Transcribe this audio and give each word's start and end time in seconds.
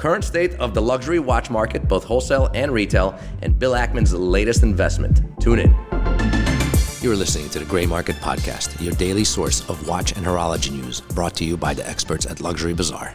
current 0.00 0.24
state 0.24 0.54
of 0.54 0.72
the 0.72 0.80
luxury 0.80 1.18
watch 1.18 1.50
market, 1.50 1.86
both 1.86 2.04
wholesale 2.04 2.48
and 2.54 2.72
retail, 2.72 3.14
and 3.42 3.58
Bill 3.58 3.72
Ackman's 3.72 4.14
latest 4.14 4.62
investment. 4.62 5.20
Tune 5.42 5.58
in. 5.58 5.76
You're 7.02 7.16
listening 7.16 7.50
to 7.50 7.58
the 7.58 7.66
Grey 7.66 7.84
Market 7.84 8.16
Podcast, 8.16 8.80
your 8.80 8.94
daily 8.94 9.24
source 9.24 9.60
of 9.68 9.86
watch 9.86 10.12
and 10.12 10.24
horology 10.24 10.70
news, 10.70 11.02
brought 11.02 11.36
to 11.36 11.44
you 11.44 11.54
by 11.58 11.74
the 11.74 11.86
experts 11.86 12.24
at 12.24 12.40
Luxury 12.40 12.72
Bazaar. 12.72 13.12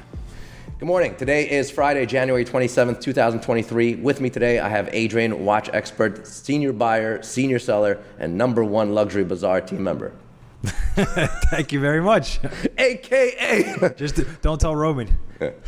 Good 0.77 0.85
morning. 0.85 1.15
Today 1.15 1.49
is 1.49 1.71
Friday, 1.71 2.05
January 2.05 2.45
27th, 2.45 3.01
2023. 3.01 3.95
With 3.95 4.21
me 4.21 4.29
today, 4.29 4.59
I 4.59 4.69
have 4.69 4.87
Adrian, 4.91 5.43
watch 5.43 5.71
expert, 5.73 6.27
senior 6.27 6.71
buyer, 6.71 7.23
senior 7.23 7.57
seller, 7.57 7.97
and 8.19 8.37
number 8.37 8.63
one 8.63 8.93
Luxury 8.93 9.23
Bazaar 9.23 9.61
team 9.61 9.83
member. 9.83 10.13
Thank 10.63 11.71
you 11.71 11.79
very 11.79 12.01
much. 12.01 12.39
AKA. 12.77 13.93
Just 13.97 14.21
don't 14.43 14.61
tell 14.61 14.75
Roman. 14.75 15.17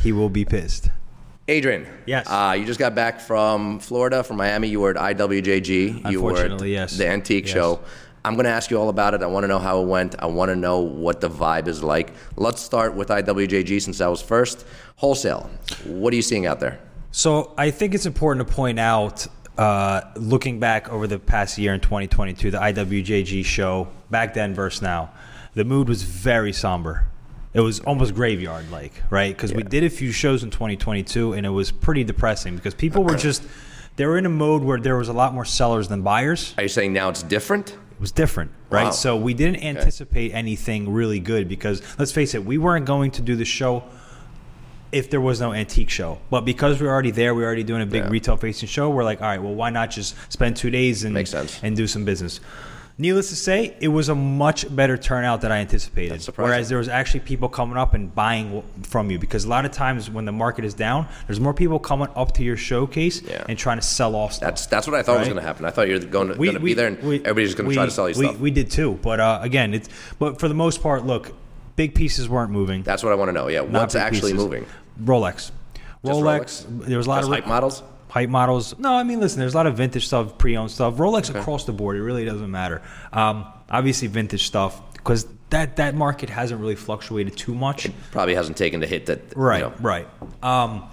He 0.00 0.12
will 0.12 0.28
be 0.28 0.44
pissed. 0.44 0.90
Adrian. 1.48 1.86
Yes. 2.06 2.26
Uh, 2.28 2.54
you 2.58 2.64
just 2.66 2.78
got 2.78 2.94
back 2.94 3.20
from 3.20 3.80
Florida, 3.80 4.22
from 4.22 4.36
Miami. 4.36 4.68
You 4.68 4.80
were 4.80 4.90
at 4.90 5.16
IWJG. 5.16 6.10
You 6.10 6.20
were 6.22 6.32
at 6.32 6.36
Unfortunately, 6.36 6.72
yes. 6.72 6.96
the 6.96 7.08
antique 7.08 7.46
Yes. 7.46 7.54
show. 7.54 7.80
I'm 8.24 8.34
going 8.34 8.44
to 8.44 8.50
ask 8.50 8.70
you 8.70 8.78
all 8.78 8.90
about 8.90 9.14
it. 9.14 9.22
I 9.22 9.26
want 9.26 9.44
to 9.44 9.48
know 9.48 9.58
how 9.58 9.80
it 9.80 9.86
went. 9.86 10.14
I 10.18 10.26
want 10.26 10.50
to 10.50 10.56
know 10.56 10.80
what 10.80 11.20
the 11.22 11.30
vibe 11.30 11.66
is 11.66 11.82
like. 11.82 12.12
Let's 12.36 12.60
start 12.60 12.94
with 12.94 13.08
IWJG 13.08 13.80
since 13.80 14.00
I 14.02 14.08
was 14.08 14.20
first. 14.20 14.66
Wholesale. 14.96 15.48
What 15.86 16.12
are 16.12 16.16
you 16.16 16.22
seeing 16.22 16.44
out 16.44 16.60
there? 16.60 16.78
So 17.12 17.54
I 17.56 17.70
think 17.70 17.94
it's 17.94 18.04
important 18.06 18.46
to 18.46 18.54
point 18.54 18.78
out, 18.78 19.26
uh, 19.56 20.02
looking 20.16 20.60
back 20.60 20.90
over 20.90 21.06
the 21.06 21.18
past 21.18 21.56
year 21.56 21.72
in 21.72 21.80
2022, 21.80 22.50
the 22.50 22.58
IWJG 22.58 23.44
show 23.44 23.88
back 24.10 24.34
then 24.34 24.52
versus 24.52 24.82
now, 24.82 25.10
the 25.54 25.64
mood 25.64 25.88
was 25.88 26.02
very 26.02 26.52
somber. 26.52 27.06
It 27.54 27.60
was 27.60 27.80
almost 27.80 28.14
graveyard 28.14 28.70
like, 28.70 28.92
right? 29.10 29.34
Because 29.34 29.54
we 29.54 29.62
did 29.62 29.82
a 29.84 29.90
few 29.90 30.12
shows 30.12 30.42
in 30.44 30.50
2022 30.50 31.32
and 31.32 31.46
it 31.46 31.50
was 31.50 31.70
pretty 31.70 32.04
depressing 32.04 32.56
because 32.56 32.74
people 32.74 33.02
were 33.04 33.16
just, 33.16 33.42
they 33.96 34.04
were 34.06 34.18
in 34.18 34.26
a 34.26 34.30
mode 34.30 34.62
where 34.62 34.78
there 34.78 34.96
was 34.96 35.08
a 35.08 35.12
lot 35.14 35.32
more 35.34 35.44
sellers 35.46 35.88
than 35.88 36.02
buyers. 36.02 36.54
Are 36.58 36.62
you 36.64 36.68
saying 36.68 36.92
now 36.92 37.08
it's 37.08 37.22
different? 37.22 37.70
It 37.70 38.00
was 38.00 38.12
different, 38.12 38.50
right? 38.70 38.84
Wow. 38.84 38.90
So 38.90 39.16
we 39.16 39.34
didn't 39.34 39.64
anticipate 39.64 40.32
anything 40.32 40.92
really 40.92 41.20
good 41.20 41.48
because 41.48 41.82
let's 41.98 42.12
face 42.12 42.34
it, 42.34 42.44
we 42.44 42.58
weren't 42.58 42.84
going 42.86 43.10
to 43.12 43.22
do 43.22 43.34
the 43.34 43.46
show 43.46 43.82
if 44.92 45.10
there 45.10 45.20
was 45.20 45.40
no 45.40 45.52
antique 45.52 45.90
show. 45.90 46.18
But 46.30 46.42
because 46.42 46.80
we're 46.80 46.88
already 46.90 47.10
there, 47.10 47.34
we're 47.34 47.44
already 47.44 47.64
doing 47.64 47.82
a 47.82 47.86
big 47.86 48.04
Yeah. 48.04 48.10
retail 48.10 48.36
facing 48.36 48.68
show. 48.68 48.88
We're 48.90 49.04
like, 49.04 49.20
all 49.20 49.28
right, 49.28 49.42
well, 49.42 49.54
why 49.54 49.70
not 49.70 49.90
just 49.90 50.14
spend 50.32 50.56
two 50.56 50.70
days 50.70 51.04
and 51.04 51.16
and 51.62 51.76
do 51.76 51.86
some 51.86 52.04
business? 52.04 52.40
Needless 53.00 53.28
to 53.28 53.36
say, 53.36 53.76
it 53.80 53.88
was 53.88 54.08
a 54.08 54.14
much 54.16 54.74
better 54.74 54.96
turnout 54.96 55.40
than 55.40 55.52
I 55.52 55.58
anticipated. 55.58 56.20
Whereas 56.34 56.68
there 56.68 56.78
was 56.78 56.88
actually 56.88 57.20
people 57.20 57.48
coming 57.48 57.76
up 57.76 57.94
and 57.94 58.12
buying 58.12 58.64
from 58.82 59.08
you 59.08 59.20
because 59.20 59.44
a 59.44 59.48
lot 59.48 59.64
of 59.64 59.70
times 59.70 60.10
when 60.10 60.24
the 60.24 60.32
market 60.32 60.64
is 60.64 60.74
down, 60.74 61.06
there's 61.28 61.38
more 61.38 61.54
people 61.54 61.78
coming 61.78 62.08
up 62.16 62.32
to 62.34 62.42
your 62.42 62.56
showcase 62.56 63.22
Yeah. 63.22 63.44
and 63.48 63.56
trying 63.56 63.78
to 63.78 63.86
sell 63.86 64.16
off 64.16 64.32
stuff. 64.32 64.48
That's 64.48 64.66
that's 64.66 64.86
what 64.88 64.96
I 64.96 65.04
thought 65.04 65.20
was 65.20 65.28
going 65.28 65.36
to 65.40 65.46
happen. 65.46 65.64
I 65.64 65.70
thought 65.70 65.86
you 65.86 65.94
were 65.94 66.00
going 66.00 66.28
to, 66.28 66.34
going 66.34 66.54
to 66.54 66.60
be 66.60 66.74
there 66.74 66.88
and 66.88 66.98
everybody's 66.98 67.54
going 67.54 67.68
to 67.68 67.74
try 67.74 67.84
to 67.84 67.90
sell 67.92 68.08
you 68.08 68.18
we, 68.18 68.26
stuff. 68.26 68.40
We 68.40 68.50
did 68.50 68.68
too, 68.68 68.98
but 69.00 69.20
uh, 69.20 69.38
again, 69.42 69.74
it's 69.74 69.88
but 70.18 70.40
for 70.40 70.48
the 70.48 70.54
most 70.54 70.82
part, 70.82 71.06
look, 71.06 71.32
big 71.76 71.94
pieces 71.94 72.28
weren't 72.28 72.50
moving. 72.50 72.82
that's 72.82 73.04
what 73.04 73.12
I 73.12 73.14
want 73.14 73.28
to 73.28 73.32
know. 73.32 73.46
Yeah, 73.46 73.60
Not 73.60 73.72
what's 73.72 73.94
actually 73.94 74.32
pieces. 74.32 74.44
moving? 74.44 74.66
Rolex, 75.00 75.34
Just 75.34 75.52
Rolex. 76.04 76.66
There 76.86 76.98
was 76.98 77.06
a 77.06 77.10
lot 77.10 77.22
of 77.22 77.30
hype 77.30 77.46
models. 77.46 77.84
Hype 78.18 78.28
models. 78.28 78.76
No, 78.78 78.92
I 78.94 79.02
mean, 79.04 79.20
listen, 79.20 79.38
there's 79.40 79.54
a 79.54 79.56
lot 79.56 79.66
of 79.66 79.76
vintage 79.76 80.06
stuff, 80.06 80.38
pre-owned 80.38 80.70
stuff. 80.70 80.94
Rolex 80.94 81.34
across 81.34 81.64
the 81.64 81.72
board, 81.72 81.96
it 81.96 82.02
really 82.02 82.24
doesn't 82.24 82.50
matter. 82.50 82.82
Um, 83.12 83.46
obviously, 83.70 84.08
vintage 84.08 84.46
stuff 84.46 84.92
because 84.94 85.26
that 85.50 85.76
that 85.76 85.94
market 85.94 86.28
hasn't 86.30 86.60
really 86.60 86.74
fluctuated 86.76 87.36
too 87.36 87.54
much. 87.54 87.88
Probably 88.10 88.34
hasn't 88.34 88.56
taken 88.56 88.80
the 88.80 88.86
hit 88.86 89.06
that 89.06 89.20
Right, 89.36 89.58
You 89.62 89.70
know, 89.70 89.74
right. 89.80 90.06
Um, 90.42 90.88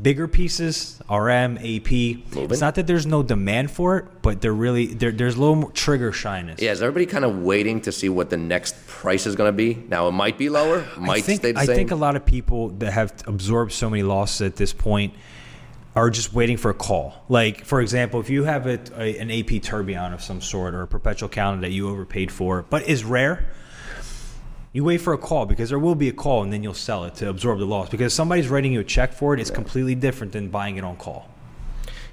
bigger 0.00 0.26
pieces, 0.26 1.00
RM, 1.08 1.56
AP. 1.58 1.90
Moving. 1.90 2.50
It's 2.50 2.60
not 2.60 2.74
that 2.74 2.86
there's 2.88 3.06
no 3.06 3.22
demand 3.22 3.70
for 3.70 3.96
it, 3.98 4.04
but 4.22 4.40
there 4.40 4.52
really 4.52 4.86
there, 4.86 5.12
there's 5.12 5.36
a 5.36 5.40
little 5.40 5.54
more 5.56 5.70
trigger 5.70 6.12
shyness. 6.12 6.60
Yeah, 6.60 6.72
is 6.72 6.82
everybody 6.82 7.06
kind 7.06 7.24
of 7.24 7.38
waiting 7.42 7.80
to 7.82 7.92
see 7.92 8.08
what 8.08 8.30
the 8.30 8.36
next 8.36 8.74
price 8.88 9.26
is 9.26 9.36
going 9.36 9.48
to 9.48 9.56
be? 9.56 9.74
Now 9.88 10.08
it 10.08 10.12
might 10.12 10.36
be 10.38 10.48
lower, 10.48 10.84
might 10.98 11.18
I 11.18 11.20
think, 11.20 11.40
stay 11.40 11.52
the 11.52 11.60
I 11.60 11.66
same. 11.66 11.76
think 11.76 11.90
a 11.92 11.96
lot 12.06 12.16
of 12.16 12.26
people 12.26 12.70
that 12.80 12.92
have 12.92 13.14
absorbed 13.26 13.72
so 13.72 13.88
many 13.88 14.02
losses 14.02 14.42
at 14.42 14.56
this 14.56 14.72
point 14.72 15.14
are 15.94 16.10
just 16.10 16.32
waiting 16.32 16.56
for 16.56 16.70
a 16.70 16.74
call. 16.74 17.24
Like, 17.28 17.64
for 17.64 17.80
example, 17.80 18.20
if 18.20 18.28
you 18.28 18.44
have 18.44 18.66
a, 18.66 18.80
a, 19.00 19.18
an 19.18 19.30
AP 19.30 19.62
tourbillon 19.62 20.12
of 20.12 20.22
some 20.22 20.40
sort 20.40 20.74
or 20.74 20.82
a 20.82 20.88
perpetual 20.88 21.28
calendar 21.28 21.66
that 21.66 21.72
you 21.72 21.88
overpaid 21.88 22.32
for, 22.32 22.64
but 22.68 22.88
is 22.88 23.04
rare, 23.04 23.46
you 24.72 24.82
wait 24.82 24.98
for 24.98 25.12
a 25.12 25.18
call 25.18 25.46
because 25.46 25.68
there 25.68 25.78
will 25.78 25.94
be 25.94 26.08
a 26.08 26.12
call 26.12 26.42
and 26.42 26.52
then 26.52 26.64
you'll 26.64 26.74
sell 26.74 27.04
it 27.04 27.14
to 27.16 27.28
absorb 27.28 27.60
the 27.60 27.64
loss. 27.64 27.88
Because 27.88 28.12
somebody's 28.12 28.48
writing 28.48 28.72
you 28.72 28.80
a 28.80 28.84
check 28.84 29.12
for 29.12 29.34
it, 29.34 29.40
it's 29.40 29.50
completely 29.50 29.94
different 29.94 30.32
than 30.32 30.48
buying 30.48 30.76
it 30.76 30.84
on 30.84 30.96
call. 30.96 31.28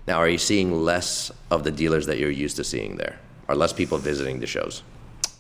now, 0.08 0.18
are 0.18 0.30
you 0.30 0.38
seeing 0.38 0.72
less 0.72 1.31
of 1.50 1.63
the 1.63 1.72
dealers 1.72 2.06
that 2.06 2.19
you're 2.19 2.30
used 2.30 2.58
to 2.58 2.63
seeing 2.63 2.98
there? 2.98 3.19
Are 3.50 3.56
less 3.56 3.74
people 3.74 3.98
visiting 3.98 4.40
the 4.40 4.48
shows? 4.48 4.84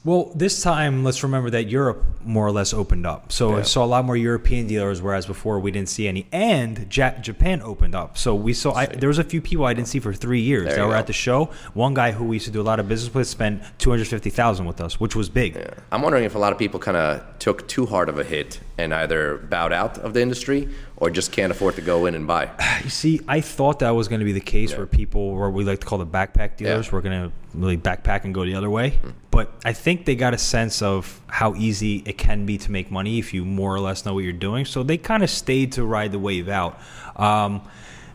Well, 0.03 0.31
this 0.33 0.63
time, 0.63 1.03
let's 1.03 1.21
remember 1.21 1.51
that 1.51 1.69
Europe 1.69 2.03
more 2.25 2.43
or 2.47 2.51
less 2.51 2.73
opened 2.73 3.05
up. 3.05 3.31
So 3.31 3.57
I 3.57 3.61
saw 3.61 3.85
a 3.85 3.85
lot 3.85 4.03
more 4.03 4.17
European 4.17 4.65
dealers, 4.65 4.99
whereas 4.99 5.27
before 5.27 5.59
we 5.59 5.69
didn't 5.69 5.89
see 5.89 6.07
any. 6.07 6.25
And 6.31 6.87
ja- 6.95 7.19
Japan 7.21 7.61
opened 7.61 7.93
up. 7.93 8.17
So 8.17 8.33
we 8.33 8.53
saw, 8.53 8.73
I, 8.73 8.87
there 8.87 9.09
was 9.09 9.19
a 9.19 9.23
few 9.23 9.41
people 9.41 9.63
I 9.65 9.75
didn't 9.75 9.89
see 9.89 9.99
for 9.99 10.11
three 10.11 10.39
years 10.41 10.65
There 10.65 10.77
that 10.77 10.85
were 10.87 10.93
go. 10.93 10.97
at 10.97 11.05
the 11.05 11.13
show. 11.13 11.51
One 11.75 11.93
guy 11.93 12.13
who 12.13 12.25
we 12.25 12.37
used 12.37 12.47
to 12.47 12.51
do 12.51 12.61
a 12.61 12.63
lot 12.63 12.79
of 12.79 12.87
business 12.87 13.13
with 13.13 13.27
spent 13.27 13.61
250000 13.77 14.65
with 14.65 14.81
us, 14.81 14.99
which 14.99 15.15
was 15.15 15.29
big. 15.29 15.55
Yeah. 15.55 15.69
I'm 15.91 16.01
wondering 16.01 16.23
if 16.23 16.33
a 16.33 16.39
lot 16.39 16.51
of 16.51 16.57
people 16.57 16.79
kind 16.79 16.97
of 16.97 17.23
took 17.37 17.67
too 17.67 17.85
hard 17.85 18.09
of 18.09 18.17
a 18.17 18.23
hit 18.23 18.59
and 18.79 18.95
either 18.95 19.37
bowed 19.37 19.71
out 19.71 19.99
of 19.99 20.15
the 20.15 20.21
industry 20.21 20.67
or 20.97 21.11
just 21.11 21.31
can't 21.31 21.51
afford 21.51 21.75
to 21.75 21.81
go 21.81 22.07
in 22.07 22.15
and 22.15 22.25
buy. 22.25 22.49
You 22.83 22.89
see, 22.89 23.21
I 23.27 23.41
thought 23.41 23.77
that 23.79 23.91
was 23.91 24.07
going 24.07 24.19
to 24.19 24.25
be 24.25 24.31
the 24.31 24.39
case 24.39 24.75
where 24.75 24.87
people, 24.87 25.21
or 25.21 25.51
we 25.51 25.63
like 25.63 25.79
to 25.81 25.85
call 25.85 25.99
the 25.99 26.07
backpack 26.07 26.57
dealers, 26.57 26.87
Yeah. 26.87 26.91
were 26.93 27.01
going 27.01 27.29
to 27.29 27.50
really 27.53 27.77
backpack 27.77 28.23
and 28.23 28.33
go 28.33 28.45
the 28.45 28.55
other 28.55 28.69
way. 28.69 28.99
But 29.29 29.53
I 29.63 29.73
think 29.73 30.05
they 30.05 30.15
got 30.15 30.33
a 30.33 30.37
sense 30.37 30.81
of 30.81 31.21
how 31.27 31.55
easy 31.55 32.03
it 32.05 32.17
can 32.17 32.45
be 32.45 32.57
to 32.59 32.71
make 32.71 32.91
money 32.91 33.19
if 33.19 33.33
you 33.33 33.45
more 33.45 33.73
or 33.73 33.79
less 33.79 34.05
know 34.05 34.13
what 34.13 34.23
you're 34.23 34.33
doing. 34.33 34.65
So 34.65 34.83
they 34.83 34.97
kind 34.97 35.23
of 35.23 35.29
stayed 35.29 35.73
to 35.73 35.85
ride 35.85 36.11
the 36.11 36.19
wave 36.19 36.49
out. 36.49 36.79
Um, 37.15 37.61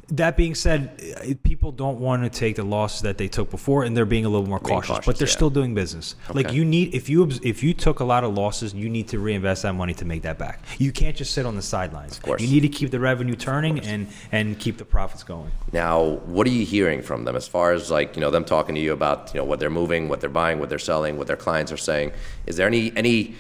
that 0.09 0.37
being 0.37 0.55
said, 0.55 1.01
eh, 1.01 1.35
people 1.43 1.73
don't 1.73 1.99
want 1.99 2.23
to 2.23 2.31
take 2.31 2.57
the 2.57 2.63
losses 2.63 3.03
that 3.03 3.19
they 3.19 3.27
took 3.27 3.51
before, 3.51 3.83
and 3.83 3.97
they're 3.97 4.05
being 4.05 4.25
a 4.25 4.29
little 4.29 4.47
more 4.47 4.61
cautious. 4.61 4.89
cautious, 4.89 5.07
but 5.07 5.19
they're 5.19 5.27
yeah. 5.27 5.33
still 5.33 5.51
doing 5.51 5.75
business. 5.75 6.15
Like 6.33 6.53
you 6.53 6.65
need, 6.65 6.95
if 6.95 7.09
you 7.09 7.29
if 7.43 7.63
you 7.63 7.75
took 7.75 7.99
a 8.01 8.05
lot 8.05 8.23
of 8.23 8.35
losses, 8.35 8.73
you 8.73 8.89
need 8.89 9.09
to 9.09 9.19
reinvest 9.19 9.63
that 9.65 9.75
money 9.75 9.95
to 9.95 10.05
make 10.05 10.23
that 10.23 10.39
back. 10.39 10.63
You 10.79 10.93
can't 10.93 11.17
just 11.17 11.33
sit 11.33 11.45
on 11.45 11.57
the 11.57 11.63
sidelines. 11.63 12.19
Of 12.19 12.23
course. 12.23 12.41
you 12.41 12.49
need 12.49 12.61
to 12.61 12.69
keep 12.69 12.91
the 12.91 13.01
revenue 13.01 13.35
turning 13.35 13.81
and 13.81 14.07
and 14.31 14.59
keep 14.59 14.79
the 14.79 14.85
profits 14.85 15.25
going. 15.25 15.51
Now, 15.73 16.21
what 16.27 16.47
are 16.47 16.51
you 16.51 16.65
hearing 16.65 17.03
from 17.03 17.25
them 17.25 17.35
as 17.35 17.49
far 17.49 17.73
as 17.73 17.91
like 17.91 18.15
you 18.15 18.21
know 18.21 18.31
them 18.31 18.45
talking 18.45 18.77
to 18.77 18.81
you 18.81 18.93
about 18.93 19.35
you 19.35 19.41
know 19.41 19.45
what 19.45 19.59
they're 19.59 19.71
moving, 19.71 20.09
what 20.09 20.21
they're 20.21 20.31
buying, 20.31 20.61
what 20.61 20.69
they're 20.69 20.79
selling, 20.79 21.17
what 21.17 21.27
their 21.27 21.37
clients 21.37 21.73
are 21.73 21.77
saying? 21.77 22.13
Is 22.47 22.57
there 22.57 22.69
any 22.69 22.93
any 22.97 23.35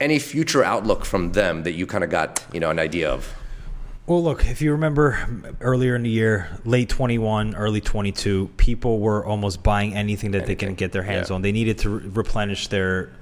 any 0.00 0.18
future 0.18 0.64
outlook 0.64 1.04
from 1.04 1.32
them 1.32 1.62
that 1.62 1.72
you 1.72 1.86
kind 1.86 2.02
of 2.02 2.10
got 2.10 2.44
you 2.52 2.58
know 2.58 2.70
an 2.70 2.80
idea 2.80 3.08
of? 3.08 3.32
Well, 4.08 4.22
look, 4.22 4.46
if 4.46 4.62
you 4.62 4.72
remember 4.72 5.18
earlier 5.60 5.94
in 5.94 6.02
the 6.02 6.08
year, 6.08 6.48
late 6.64 6.88
21, 6.88 7.54
early 7.54 7.82
22, 7.82 8.48
people 8.56 9.00
were 9.00 9.22
almost 9.22 9.62
buying 9.62 9.92
anything 9.92 10.30
that 10.30 10.46
they 10.46 10.54
can 10.54 10.74
get 10.74 10.92
their 10.92 11.02
hands 11.02 11.28
yeah. 11.28 11.34
on. 11.34 11.42
They 11.42 11.52
needed 11.52 11.76
to 11.80 11.90
re- 11.90 12.08
replenish 12.08 12.68
their 12.68 13.12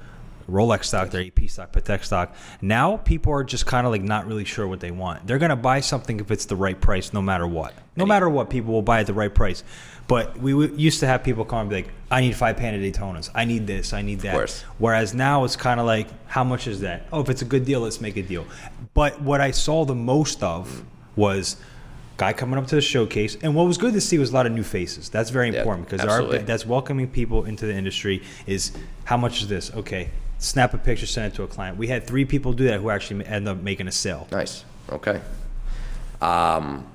Rolex 0.49 0.85
stock, 0.85 1.11
their 1.11 1.27
AP 1.27 1.49
stock, 1.49 1.73
Patek 1.73 2.05
stock. 2.05 2.37
Now 2.63 2.99
people 2.99 3.33
are 3.33 3.43
just 3.43 3.67
kind 3.67 3.85
of 3.85 3.93
like 3.93 4.03
not 4.03 4.29
really 4.29 4.45
sure 4.45 4.69
what 4.69 4.79
they 4.79 4.93
want. 4.93 5.27
They're 5.27 5.39
going 5.39 5.51
to 5.51 5.57
buy 5.57 5.81
something 5.81 6.21
if 6.21 6.31
it's 6.31 6.45
the 6.45 6.55
right 6.55 6.81
price, 6.81 7.13
no 7.13 7.21
matter 7.21 7.49
what. 7.49 7.75
No 7.97 8.07
matter 8.07 8.29
what, 8.29 8.49
people 8.49 8.73
will 8.73 8.83
buy 8.83 9.01
at 9.01 9.07
the 9.07 9.15
right 9.15 9.35
price. 9.35 9.65
But 10.07 10.39
we 10.39 10.53
w- 10.53 10.73
used 10.77 11.01
to 11.01 11.07
have 11.09 11.25
people 11.25 11.45
come 11.45 11.61
and 11.61 11.71
be 11.71 11.77
like, 11.77 11.91
I 12.11 12.21
need 12.21 12.37
five 12.37 12.59
Panda 12.59 12.79
Daytonas. 12.79 13.31
I 13.35 13.45
need 13.45 13.67
this. 13.67 13.93
I 13.93 14.03
need 14.03 14.21
that. 14.21 14.35
Whereas 14.79 15.15
now 15.15 15.43
it's 15.45 15.57
kind 15.57 15.81
of 15.81 15.87
like, 15.87 16.07
how 16.29 16.45
much 16.45 16.69
is 16.69 16.81
that? 16.83 17.07
Oh, 17.13 17.21
if 17.23 17.29
it's 17.29 17.43
a 17.43 17.47
good 17.47 17.65
deal, 17.65 17.81
let's 17.81 18.01
make 18.01 18.17
a 18.17 18.23
deal. 18.23 18.47
But 18.97 19.21
what 19.21 19.43
I 19.43 19.51
saw 19.51 19.85
the 19.85 19.95
most 19.95 20.43
of 20.43 20.83
was 21.17 21.59
guy 22.17 22.33
coming 22.33 22.59
up 22.59 22.67
to 22.69 22.77
the 22.77 22.81
showcase, 22.81 23.37
and 23.43 23.55
what 23.55 23.67
was 23.67 23.77
good 23.77 23.93
to 23.93 24.01
see 24.01 24.17
was 24.17 24.31
a 24.31 24.33
lot 24.33 24.47
of 24.47 24.53
new 24.53 24.63
faces. 24.63 25.11
That's 25.11 25.29
very 25.29 25.51
Yeah, 25.51 25.59
important 25.59 25.91
because 25.91 26.47
that's 26.47 26.65
welcoming 26.65 27.07
people 27.07 27.45
into 27.45 27.67
the 27.67 27.75
industry. 27.75 28.23
Is 28.47 28.73
how 29.05 29.19
much 29.19 29.43
is 29.43 29.49
this? 29.49 29.71
Okay, 29.75 30.09
snap 30.39 30.73
a 30.73 30.79
picture, 30.79 31.05
send 31.05 31.31
it 31.31 31.37
to 31.37 31.43
a 31.43 31.47
client. 31.47 31.77
We 31.77 31.89
had 31.89 32.07
three 32.07 32.25
people 32.25 32.55
do 32.55 32.65
that 32.69 32.81
who 32.81 32.89
actually 32.89 33.27
end 33.27 33.47
up 33.47 33.59
making 33.59 33.87
a 33.87 33.93
sale. 33.93 34.29
Nice. 34.33 34.65
Okay. 34.91 35.21
Um, 36.23 36.87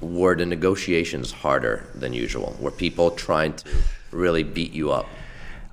were 0.00 0.34
the 0.34 0.44
negotiations 0.44 1.30
harder 1.30 1.86
than 1.94 2.12
usual? 2.12 2.56
Were 2.58 2.72
people 2.72 3.12
trying 3.12 3.54
to 3.54 3.68
really 4.10 4.42
beat 4.42 4.72
you 4.72 4.90
up? 4.90 5.06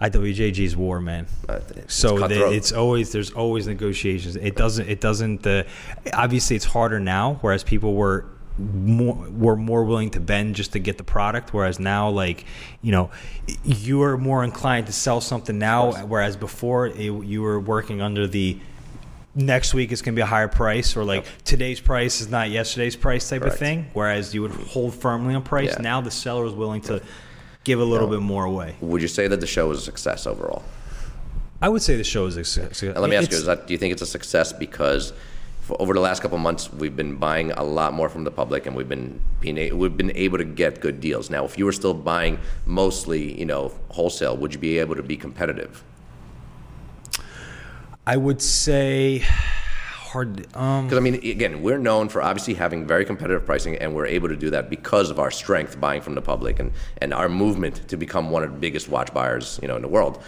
IWJG's 0.01 0.75
war, 0.75 0.99
man. 0.99 1.27
Uh, 1.47 1.59
it's 1.75 1.93
so 1.93 2.25
it's 2.25 2.71
always 2.71 3.11
there's 3.11 3.31
always 3.31 3.67
negotiations. 3.67 4.35
It 4.35 4.55
doesn't 4.55 4.89
it 4.89 4.99
doesn't 4.99 5.45
uh, 5.45 5.63
obviously 6.13 6.55
it's 6.55 6.65
harder 6.65 6.99
now, 6.99 7.35
whereas 7.41 7.63
people 7.63 7.93
were 7.93 8.25
more 8.57 9.15
were 9.29 9.55
more 9.55 9.83
willing 9.83 10.09
to 10.11 10.19
bend 10.19 10.55
just 10.55 10.73
to 10.73 10.79
get 10.79 10.97
the 10.97 11.03
product. 11.03 11.53
Whereas 11.53 11.79
now, 11.79 12.09
like 12.09 12.45
you 12.81 12.91
know, 12.91 13.11
you 13.63 14.01
are 14.01 14.17
more 14.17 14.43
inclined 14.43 14.87
to 14.87 14.93
sell 14.93 15.21
something 15.21 15.59
now, 15.59 15.91
whereas 16.05 16.35
before 16.35 16.87
it, 16.87 16.95
you 16.95 17.41
were 17.43 17.59
working 17.59 18.01
under 18.01 18.25
the 18.25 18.59
next 19.33 19.73
week 19.73 19.93
it's 19.93 20.01
going 20.01 20.13
to 20.13 20.17
be 20.17 20.21
a 20.21 20.25
higher 20.25 20.49
price 20.49 20.97
or 20.97 21.05
like 21.05 21.25
today's 21.45 21.79
price 21.79 22.19
is 22.19 22.29
not 22.29 22.49
yesterday's 22.49 22.97
price 22.97 23.29
type 23.29 23.39
Correct. 23.39 23.53
of 23.53 23.59
thing 23.59 23.85
whereas 23.93 24.33
you 24.33 24.41
would 24.41 24.51
hold 24.51 24.93
firmly 24.93 25.33
on 25.33 25.41
price 25.41 25.69
Yeah. 25.69 25.81
now 25.81 26.01
the 26.01 26.11
seller 26.11 26.45
is 26.45 26.51
willing 26.51 26.81
to 26.81 27.01
give 27.63 27.79
a 27.79 27.83
little 27.83 28.07
bit 28.07 28.21
more 28.21 28.45
away 28.45 28.75
Would 28.81 29.01
you 29.01 29.07
say 29.07 29.27
that 29.27 29.39
the 29.39 29.47
show 29.47 29.67
was 29.69 29.77
a 29.79 29.81
success 29.81 30.25
overall? 30.27 30.63
i 31.61 31.69
would 31.69 31.81
say 31.81 31.95
the 31.95 32.03
show 32.03 32.25
is 32.25 32.37
a 32.37 32.43
success 32.43 32.81
let 32.83 33.09
me 33.09 33.15
ask 33.15 33.29
you: 33.31 33.37
It's- 33.37 33.39
Is 33.39 33.45
that 33.45 33.67
do 33.67 33.73
you 33.73 33.77
think 33.77 33.91
it's 33.93 34.01
a 34.01 34.05
success 34.07 34.51
because 34.51 35.13
for 35.61 35.79
over 35.79 35.93
the 35.93 35.99
last 35.99 36.21
couple 36.23 36.35
of 36.37 36.41
months 36.41 36.73
we've 36.73 36.95
been 36.95 37.17
buying 37.17 37.51
a 37.51 37.63
lot 37.63 37.93
more 37.93 38.09
from 38.09 38.23
the 38.23 38.31
public 38.31 38.65
and 38.65 38.75
we've 38.75 38.89
been 38.89 39.19
being 39.41 39.77
we've 39.77 39.95
been 39.95 40.11
able 40.15 40.39
to 40.39 40.43
get 40.43 40.81
good 40.81 40.99
deals? 40.99 41.29
Now, 41.29 41.45
if 41.45 41.55
you 41.59 41.65
were 41.65 41.71
still 41.71 41.93
buying 41.93 42.39
mostly, 42.65 43.37
you 43.39 43.45
know, 43.45 43.71
wholesale, 43.89 44.35
would 44.37 44.53
you 44.55 44.59
be 44.59 44.79
able 44.79 44.95
to 44.95 45.03
be 45.03 45.15
competitive? 45.15 45.83
i 48.07 48.17
would 48.17 48.41
say 48.41 49.23
hard 50.11 50.47
um 50.55 50.85
Because 50.85 50.97
I 50.97 51.01
mean, 51.01 51.15
again, 51.15 51.61
we're 51.61 51.77
known 51.89 52.09
for 52.09 52.21
obviously 52.21 52.53
having 52.53 52.85
very 52.85 53.05
competitive 53.05 53.45
pricing, 53.45 53.75
and 53.77 53.95
we're 53.95 54.05
able 54.17 54.29
to 54.29 54.35
do 54.35 54.49
that 54.51 54.69
because 54.69 55.09
of 55.09 55.19
our 55.19 55.31
strength 55.31 55.79
buying 55.79 56.01
from 56.01 56.15
the 56.15 56.21
public 56.21 56.59
and 56.59 56.71
and 57.01 57.13
our 57.13 57.29
movement 57.29 57.87
to 57.87 57.97
become 57.97 58.29
one 58.29 58.43
of 58.43 58.51
the 58.51 58.59
biggest 58.59 58.89
watch 58.89 59.13
buyers, 59.13 59.59
you 59.61 59.67
know, 59.67 59.75
in 59.75 59.81
the 59.81 59.93
world. 59.97 60.21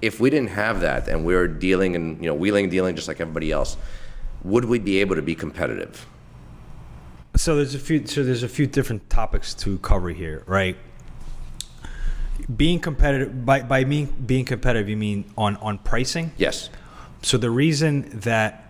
If 0.00 0.20
we 0.20 0.30
didn't 0.30 0.50
have 0.50 0.80
that, 0.80 1.08
and 1.08 1.24
we 1.24 1.34
are 1.34 1.48
dealing 1.48 1.96
and 1.96 2.22
you 2.22 2.28
know 2.30 2.34
wheeling 2.34 2.64
and 2.64 2.70
dealing 2.70 2.96
just 2.96 3.08
like 3.08 3.20
everybody 3.20 3.50
else, 3.52 3.76
would 4.44 4.64
we 4.64 4.78
be 4.78 5.00
able 5.00 5.16
to 5.16 5.22
be 5.22 5.34
competitive? 5.34 6.06
so 7.34 7.56
there's 7.56 7.74
a 7.74 7.78
few 7.78 8.06
so 8.06 8.22
there's 8.22 8.42
a 8.42 8.48
few 8.48 8.66
different 8.66 9.08
topics 9.08 9.54
to 9.54 9.78
cover 9.78 10.10
here 10.10 10.42
right 10.46 10.76
being 12.56 12.78
competitive 12.78 13.46
by 13.46 13.62
by 13.62 13.84
being 13.84 14.06
being 14.26 14.44
competitive 14.44 14.86
you 14.88 14.96
mean 14.96 15.24
on 15.38 15.56
on 15.56 15.78
pricing 15.78 16.30
Yes. 16.36 16.68
So 17.22 17.38
the 17.38 17.50
reason 17.50 18.10
that 18.20 18.61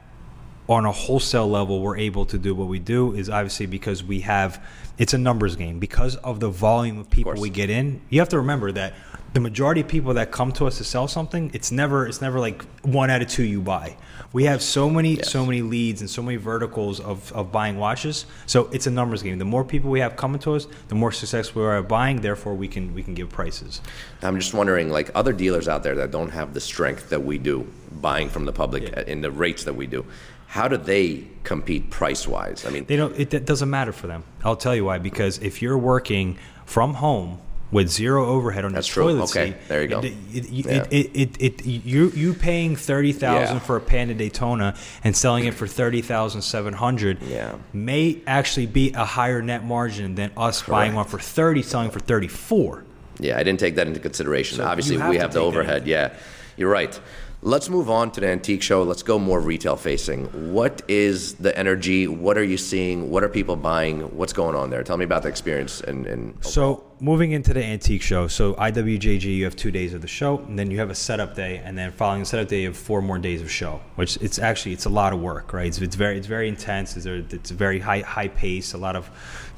on 0.69 0.85
a 0.87 0.93
wholesale 0.93 1.49
level 1.49 1.81
we're 1.81 1.97
able 1.97 2.25
to 2.26 2.38
do 2.38 2.55
what 2.55 2.69
we 2.69 2.79
do 2.79 3.14
is 3.14 3.29
obviously 3.29 3.67
because 3.67 4.03
we 4.05 4.20
have 4.20 4.64
it's 4.99 5.12
a 5.12 5.19
numbers 5.19 5.56
game 5.56 5.79
because 5.81 6.17
of 6.17 6.38
the 6.41 6.49
volume 6.49 6.99
of 6.99 7.11
people 7.11 7.32
course. 7.32 7.41
we 7.41 7.50
get 7.50 7.69
in. 7.70 8.00
You 8.11 8.20
have 8.20 8.29
to 8.29 8.37
remember 8.38 8.70
that 8.73 8.94
the 9.32 9.41
majority 9.41 9.81
of 9.81 9.88
people 9.88 10.12
that 10.14 10.31
come 10.31 10.53
to 10.53 10.67
us 10.67 10.76
to 10.76 10.85
sell 10.85 11.09
something, 11.09 11.50
it's 11.55 11.73
never 11.73 12.06
it's 12.06 12.20
never 12.20 12.38
like 12.38 12.62
one 12.82 13.11
out 13.11 13.23
of 13.23 13.29
two 13.29 13.43
you 13.44 13.61
buy. 13.62 13.97
We 14.35 14.44
have 14.44 14.62
so 14.62 14.88
many 14.91 15.14
Yes. 15.17 15.31
so 15.31 15.44
many 15.44 15.62
leads 15.62 16.00
and 16.03 16.09
so 16.09 16.23
many 16.23 16.37
verticals 16.37 17.00
of, 17.00 17.32
of 17.32 17.50
buying 17.50 17.79
watches. 17.79 18.26
So 18.47 18.69
it's 18.73 18.87
a 18.87 18.91
numbers 18.91 19.23
game. 19.23 19.38
The 19.38 19.44
more 19.47 19.64
people 19.64 19.91
we 19.91 20.00
have 20.00 20.17
coming 20.17 20.38
to 20.41 20.55
us, 20.55 20.67
the 20.88 20.94
more 20.94 21.12
successful 21.12 21.62
we 21.62 21.69
are 21.69 21.79
at 21.79 21.88
buying. 21.88 22.20
Therefore, 22.20 22.55
we 22.55 22.69
can 22.69 22.94
we 22.94 23.03
can 23.03 23.14
give 23.14 23.31
prices. 23.31 23.81
I'm 24.23 24.38
just 24.38 24.53
wondering, 24.55 24.91
like 24.91 25.11
other 25.14 25.32
dealers 25.32 25.67
out 25.67 25.82
there 25.82 25.94
that 25.97 26.11
don't 26.11 26.31
have 26.31 26.53
the 26.55 26.61
strength 26.61 27.09
that 27.09 27.25
we 27.25 27.38
do, 27.38 27.67
buying 28.00 28.29
from 28.29 28.44
the 28.44 28.53
public 28.53 28.82
Yeah. 28.85 29.03
in 29.06 29.23
the 29.23 29.31
rates 29.31 29.64
that 29.64 29.75
we 29.75 29.87
do, 29.87 30.05
how 30.52 30.69
do 30.69 30.76
they 30.76 31.25
compete 31.44 31.88
price 31.88 32.28
wise? 32.28 32.66
I 32.66 32.70
mean, 32.70 32.84
They 32.84 32.96
don't. 32.96 33.19
It, 33.19 33.32
it 33.32 33.46
doesn't 33.46 33.70
matter 33.70 33.90
for 33.93 34.06
them. 34.06 34.22
I'll 34.44 34.54
tell 34.56 34.76
you 34.76 34.84
why. 34.84 34.99
Because 34.99 35.38
if 35.38 35.62
you're 35.62 35.78
working 35.78 36.37
from 36.66 36.93
home 36.94 37.38
with 37.70 37.88
zero 37.88 38.26
overhead 38.26 38.66
on 38.66 38.72
That's 38.75 38.87
the 38.87 38.93
true. 38.93 39.04
toilet 39.04 39.22
Okay, 39.31 39.46
seat, 39.52 39.56
there 39.69 39.81
you 39.81 39.88
go. 39.88 40.00
It, 40.00 40.12
it, 40.34 40.50
Yeah. 40.50 40.87
it, 40.90 41.37
it, 41.40 41.64
you 41.64 42.10
you 42.14 42.34
paying 42.34 42.76
thirty 42.76 43.12
thousand 43.14 43.56
Yeah. 43.56 43.60
for 43.62 43.76
a 43.76 43.81
Panda 43.81 44.12
Daytona 44.12 44.75
and 45.02 45.16
selling 45.16 45.46
it 45.46 45.54
for 45.54 45.66
thirty 45.66 46.02
thousand 46.02 46.43
seven 46.43 46.75
hundred. 46.75 47.22
Yeah. 47.22 47.54
may 47.72 48.20
actually 48.26 48.66
be 48.66 48.93
a 48.93 49.06
higher 49.06 49.40
net 49.40 49.64
margin 49.64 50.16
than 50.16 50.32
us 50.37 50.62
buying 50.62 50.93
one 50.94 51.06
for 51.06 51.19
thirty, 51.19 51.62
selling 51.62 51.90
for 51.90 52.00
thirty 52.00 52.28
four. 52.28 52.84
Yeah, 53.19 53.38
I 53.38 53.43
didn't 53.43 53.60
take 53.60 53.76
that 53.76 53.87
into 53.87 54.00
consideration. 54.00 54.58
So 54.58 54.64
Obviously, 54.64 54.99
have 54.99 55.08
we 55.08 55.16
have 55.16 55.32
the 55.32 55.40
overhead. 55.40 55.87
Yeah, 55.87 56.12
you're 56.58 56.70
right. 56.70 57.00
Let's 57.44 57.68
move 57.68 57.90
on 57.90 58.12
to 58.12 58.20
the 58.20 58.28
antique 58.28 58.62
show. 58.62 58.84
Let's 58.84 59.02
go 59.02 59.18
more 59.18 59.40
retail 59.40 59.74
facing. 59.74 60.52
What 60.52 60.80
is 60.86 61.34
the 61.34 61.56
energy? 61.58 62.06
What 62.06 62.38
are 62.38 62.44
you 62.44 62.56
seeing? 62.56 63.10
What 63.10 63.24
are 63.24 63.28
people 63.28 63.56
buying? 63.56 64.02
What's 64.16 64.32
going 64.32 64.54
on 64.54 64.70
there? 64.70 64.84
Tell 64.84 64.96
me 64.96 65.04
about 65.04 65.24
the 65.24 65.28
experience. 65.28 65.80
And, 65.80 66.06
and 66.06 66.36
So 66.44 66.84
moving 67.00 67.32
into 67.32 67.52
the 67.52 67.64
antique 67.64 68.00
show, 68.02 68.28
so 68.28 68.54
IWJG, 68.54 69.24
you 69.24 69.42
have 69.42 69.56
two 69.56 69.72
days 69.72 69.92
of 69.92 70.02
the 70.02 70.06
show, 70.06 70.38
and 70.38 70.56
then 70.56 70.70
you 70.70 70.78
have 70.78 70.88
a 70.88 70.94
setup 70.94 71.34
day, 71.34 71.60
and 71.64 71.76
then 71.76 71.90
following 71.90 72.20
the 72.20 72.26
setup 72.26 72.46
day, 72.46 72.60
you 72.60 72.68
have 72.68 72.76
four 72.76 73.02
more 73.02 73.18
days 73.18 73.42
of 73.42 73.50
show. 73.50 73.80
Which 73.96 74.18
it's 74.18 74.38
actually 74.38 74.74
it's 74.74 74.84
a 74.84 74.90
lot 74.90 75.12
of 75.12 75.20
work, 75.20 75.52
right? 75.52 75.66
It's, 75.66 75.80
it's 75.80 75.96
very 75.96 76.18
it's 76.18 76.28
very 76.28 76.46
intense. 76.46 76.96
It's, 76.96 77.06
it's 77.06 77.50
very 77.50 77.80
high 77.80 78.02
high 78.02 78.28
pace, 78.28 78.72
a 78.72 78.78
lot 78.78 78.94
of 78.94 79.10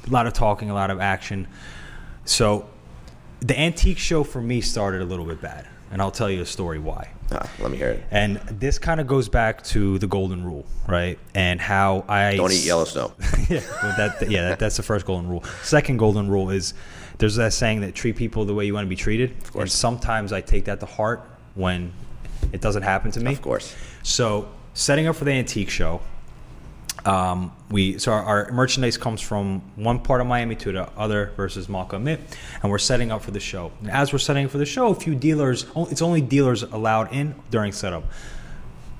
a 0.07 0.09
lot 0.09 0.25
of 0.25 0.33
talking, 0.33 0.71
a 0.71 0.73
lot 0.73 0.89
of 0.89 0.99
action. 0.99 1.47
So 2.23 2.67
the 3.41 3.59
antique 3.59 3.99
show 3.99 4.23
for 4.23 4.41
me 4.41 4.59
started 4.61 5.01
a 5.03 5.05
little 5.05 5.25
bit 5.25 5.39
bad, 5.39 5.67
and 5.91 6.01
I'll 6.01 6.09
tell 6.09 6.31
you 6.31 6.41
a 6.41 6.47
story 6.47 6.79
why. 6.79 7.11
Ah, 7.31 7.49
let 7.59 7.71
me 7.71 7.77
hear 7.77 7.89
it. 7.89 8.03
And 8.11 8.37
this 8.47 8.79
kind 8.79 8.99
of 8.99 9.07
goes 9.07 9.29
back 9.29 9.63
to 9.65 9.97
the 9.99 10.07
golden 10.07 10.43
rule, 10.43 10.65
right? 10.87 11.17
And 11.33 11.59
how 11.59 12.05
I 12.07 12.35
Don't 12.35 12.51
eat 12.51 12.65
Yellowstone. 12.65 13.11
yeah, 13.49 13.61
well, 13.83 13.95
that 13.97 14.29
yeah, 14.29 14.49
that, 14.49 14.59
that's 14.59 14.77
the 14.77 14.83
first 14.83 15.05
golden 15.05 15.29
rule. 15.29 15.43
Second 15.63 15.97
golden 15.97 16.29
rule 16.29 16.49
is 16.49 16.73
there's 17.17 17.35
that 17.35 17.53
saying 17.53 17.81
that 17.81 17.95
treat 17.95 18.15
people 18.15 18.45
the 18.45 18.53
way 18.53 18.65
you 18.65 18.73
want 18.73 18.85
to 18.85 18.89
be 18.89 18.95
treated. 18.95 19.31
Of 19.31 19.53
course. 19.53 19.61
And 19.63 19.71
sometimes 19.71 20.33
I 20.33 20.41
take 20.41 20.65
that 20.65 20.79
to 20.81 20.85
heart 20.85 21.27
when 21.55 21.93
it 22.51 22.61
doesn't 22.61 22.83
happen 22.83 23.11
to 23.11 23.19
me. 23.19 23.33
Of 23.33 23.41
course. 23.41 23.75
So 24.03 24.49
setting 24.73 25.07
up 25.07 25.15
for 25.15 25.25
the 25.25 25.31
antique 25.31 25.69
show, 25.69 26.01
um, 27.05 27.51
we 27.69 27.99
so 27.99 28.11
our, 28.11 28.23
our 28.23 28.51
merchandise 28.51 28.97
comes 28.97 29.21
from 29.21 29.61
one 29.75 29.99
part 29.99 30.21
of 30.21 30.27
Miami 30.27 30.55
to 30.55 30.71
the 30.71 30.89
other 30.97 31.31
versus 31.35 31.69
Malka 31.69 31.99
Mit, 31.99 32.19
and 32.61 32.71
we're 32.71 32.79
setting 32.79 33.11
up 33.11 33.21
for 33.21 33.31
the 33.31 33.39
show. 33.39 33.71
And 33.81 33.91
as 33.91 34.11
we're 34.11 34.19
setting 34.19 34.45
up 34.45 34.51
for 34.51 34.57
the 34.57 34.65
show, 34.65 34.87
a 34.87 34.95
few 34.95 35.13
dealers, 35.13 35.67
it's 35.75 36.01
only 36.01 36.21
dealers 36.21 36.63
allowed 36.63 37.13
in 37.13 37.35
during 37.51 37.71
setup 37.71 38.03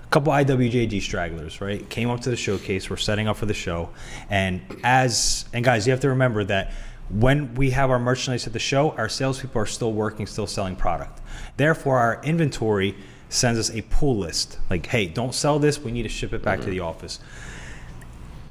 a 0.04 0.08
couple 0.10 0.32
IWJG 0.32 1.02
stragglers, 1.02 1.62
right? 1.62 1.90
Came 1.90 2.10
up 2.12 2.22
to 2.22 2.30
the 2.30 2.36
showcase. 2.36 2.90
We're 2.90 2.98
setting 2.98 3.28
up 3.28 3.38
for 3.38 3.48
the 3.48 3.56
show, 3.56 3.90
and 4.30 4.62
as 4.84 5.46
and 5.52 5.66
guys, 5.66 5.88
you 5.88 5.92
have 5.92 6.02
to 6.02 6.10
remember 6.10 6.44
that 6.44 6.72
when 7.10 7.56
we 7.56 7.72
have 7.72 7.90
our 7.90 8.00
merchandise 8.00 8.46
at 8.46 8.54
the 8.54 8.60
show, 8.60 8.92
our 8.92 9.10
salespeople 9.10 9.62
are 9.62 9.66
still 9.66 9.94
working, 9.94 10.28
still 10.28 10.48
selling 10.48 10.76
product. 10.76 11.22
Therefore, 11.58 11.98
our 11.98 12.22
inventory 12.24 12.96
sends 13.30 13.60
us 13.60 13.76
a 13.76 13.82
pull 13.82 14.16
list, 14.16 14.60
like, 14.70 14.86
"Hey, 14.86 15.08
don't 15.08 15.34
sell 15.34 15.58
this. 15.58 15.80
We 15.80 15.92
need 15.92 16.04
to 16.04 16.10
ship 16.10 16.34
it 16.34 16.44
back 16.44 16.62
to 16.62 16.70
the 16.70 16.82
office." 16.82 17.20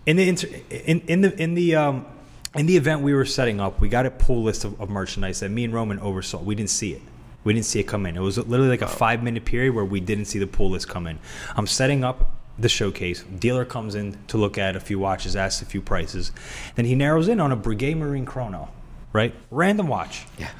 In 0.07 0.17
the 0.17 0.29
inter, 0.29 0.49
in, 0.71 1.01
in 1.03 1.21
the 1.23 1.43
in 1.43 1.55
the 1.55 1.77
um, 1.77 2.07
in 2.55 2.67
the 2.67 2.77
event 2.77 3.01
we 3.03 3.15
were 3.15 3.25
setting 3.25 3.61
up, 3.61 3.81
we 3.81 3.89
got 3.89 4.07
a 4.07 4.11
pull 4.11 4.43
list 4.43 4.65
of, 4.65 4.81
of 4.81 4.91
merchandise 4.91 5.41
that 5.41 5.51
me 5.51 5.65
and 5.65 5.73
Roman 5.73 5.99
oversaw. 5.99 6.41
We 6.43 6.55
didn't 6.55 6.71
see 6.71 6.93
it. 6.93 7.03
We 7.43 7.53
didn't 7.53 7.67
see 7.67 7.81
it 7.81 7.85
come 7.85 8.07
in. 8.07 8.17
It 8.17 8.21
was 8.21 8.39
literally 8.39 8.71
like 8.71 8.83
a 8.83 8.89
five 8.89 9.23
minute 9.23 9.45
period 9.45 9.75
where 9.75 9.85
we 9.85 10.01
didn't 10.01 10.27
see 10.27 10.39
the 10.39 10.47
pull 10.47 10.71
list 10.71 10.89
come 10.89 11.07
in. 11.07 11.19
I'm 11.57 11.67
setting 11.67 12.05
up 12.05 12.31
the 12.59 12.69
showcase. 12.69 13.25
Dealer 13.39 13.65
comes 13.65 13.95
in 13.95 14.17
to 14.29 14.37
look 14.37 14.57
at 14.59 14.77
a 14.77 14.81
few 14.81 14.99
watches, 14.99 15.37
asks 15.37 15.61
a 15.61 15.65
few 15.65 15.83
prices. 15.83 16.33
Then 16.75 16.85
he 16.85 16.95
narrows 16.95 17.29
in 17.29 17.41
on 17.41 17.51
a 17.51 17.57
Breguet 17.57 17.97
Marine 17.97 18.25
Chrono, 18.25 18.69
right? 19.13 19.35
Random 19.51 19.89
watch. 19.89 20.27
Yeah. 20.39 20.51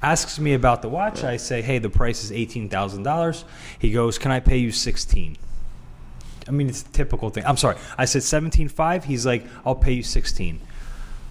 Asks 0.00 0.40
me 0.40 0.54
about 0.54 0.82
the 0.82 0.88
watch. 0.88 1.22
I 1.22 1.36
say, 1.36 1.62
hey, 1.62 1.78
the 1.78 1.90
price 1.90 2.24
is 2.24 2.32
eighteen 2.32 2.68
thousand 2.68 3.02
dollars. 3.02 3.44
He 3.78 3.92
goes, 3.92 4.18
can 4.18 4.30
I 4.30 4.40
pay 4.40 4.56
you 4.58 4.72
sixteen? 4.72 5.36
I 6.48 6.50
mean, 6.50 6.68
it's 6.68 6.82
a 6.82 6.88
typical 6.92 7.30
thing. 7.30 7.44
I'm 7.46 7.56
sorry. 7.56 7.76
I 7.96 8.04
said 8.04 8.22
seventeen 8.22 8.68
five. 8.68 9.04
He's 9.04 9.24
like, 9.26 9.44
I'll 9.64 9.74
pay 9.74 9.92
you 9.92 10.02
sixteen. 10.02 10.60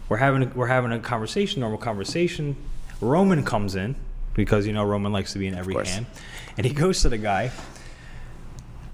We're 0.10 0.18
having 0.18 0.44
a, 0.44 0.48
we're 0.48 0.68
having 0.68 0.92
a 0.92 1.00
conversation, 1.00 1.62
normal 1.62 1.78
conversation. 1.80 2.56
Roman 3.00 3.44
comes 3.44 3.76
in 3.76 3.96
because 4.34 4.68
you 4.68 4.74
know 4.74 4.84
Roman 4.84 5.12
likes 5.12 5.34
to 5.34 5.40
be 5.40 5.48
in 5.48 5.56
every 5.56 5.74
hand, 5.86 6.06
and 6.58 6.66
he 6.66 6.74
goes 6.74 7.02
to 7.02 7.10
the 7.10 7.18
guy. 7.18 7.52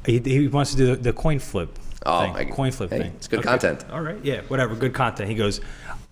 He, 0.06 0.20
he 0.20 0.48
wants 0.48 0.72
to 0.72 0.78
do 0.78 0.86
the, 0.88 0.96
the 0.96 1.14
coin 1.14 1.40
flip. 1.40 1.78
Oh, 2.06 2.22
thing, 2.22 2.36
I- 2.36 2.46
coin 2.46 2.72
flip 2.72 2.90
hey, 2.92 3.00
thing. 3.00 3.12
it's 3.18 3.28
good 3.28 3.44
content. 3.44 3.84
All 3.92 4.02
right, 4.02 4.18
yeah, 4.24 4.42
whatever, 4.48 4.76
good 4.76 4.94
content. 4.94 5.30
He 5.30 5.36
goes, 5.36 5.60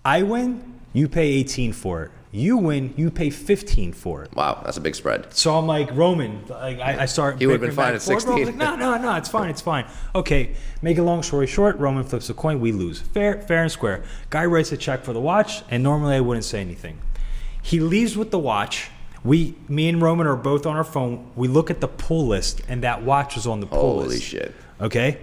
I 0.04 0.24
win, 0.24 0.80
you 0.94 1.08
pay 1.08 1.28
eighteen 1.28 1.72
for 1.72 2.04
it. 2.04 2.12
You 2.36 2.58
win, 2.58 2.94
you 2.98 3.12
pay 3.12 3.30
fifteen 3.30 3.94
for 3.94 4.22
it. 4.22 4.36
Wow, 4.36 4.62
that's 4.66 4.76
a 4.76 4.82
big 4.82 4.94
spread. 4.94 5.34
So 5.34 5.58
I'm 5.58 5.68
like 5.68 5.90
Roman. 5.96 6.46
Like 6.50 6.80
I, 6.80 7.04
I 7.04 7.06
start. 7.06 7.40
He 7.40 7.48
would've 7.48 7.62
been 7.62 7.72
fine 7.72 7.94
at 7.94 7.94
and 7.94 8.04
forth. 8.04 8.26
Roman's 8.26 8.48
16. 8.48 8.60
Like, 8.60 8.80
no, 8.80 8.98
no, 8.98 9.02
no. 9.02 9.16
It's 9.16 9.30
fine. 9.30 9.50
It's 9.50 9.62
fine. 9.62 9.86
Okay. 10.14 10.54
Make 10.82 10.98
a 10.98 11.02
long 11.02 11.24
story 11.24 11.48
short. 11.48 11.78
Roman 11.78 12.04
flips 12.04 12.30
a 12.30 12.34
coin. 12.34 12.60
We 12.60 12.74
lose. 12.74 13.00
Fair, 13.00 13.42
fair 13.44 13.64
and 13.64 13.72
square. 13.72 14.04
Guy 14.32 14.46
writes 14.48 14.74
a 14.74 14.78
check 14.78 15.06
for 15.06 15.14
the 15.14 15.22
watch, 15.22 15.64
and 15.70 15.82
normally 15.82 16.16
I 16.16 16.20
wouldn't 16.20 16.44
say 16.44 16.60
anything. 16.60 16.98
He 17.62 17.80
leaves 17.80 18.18
with 18.18 18.32
the 18.32 18.40
watch. 18.40 18.90
We, 19.24 19.56
me 19.70 19.88
and 19.88 20.02
Roman 20.02 20.28
are 20.28 20.36
both 20.36 20.66
on 20.66 20.76
our 20.76 20.84
phone. 20.84 21.32
We 21.38 21.48
look 21.48 21.72
at 21.72 21.80
the 21.80 21.88
pull 21.88 22.28
list, 22.28 22.62
and 22.68 22.84
that 22.84 23.02
watch 23.02 23.36
was 23.36 23.48
on 23.48 23.62
the 23.62 23.68
pull 23.68 23.80
Holy 23.80 24.08
list. 24.10 24.30
Holy 24.34 24.42
shit. 24.42 24.56
Okay. 24.82 25.20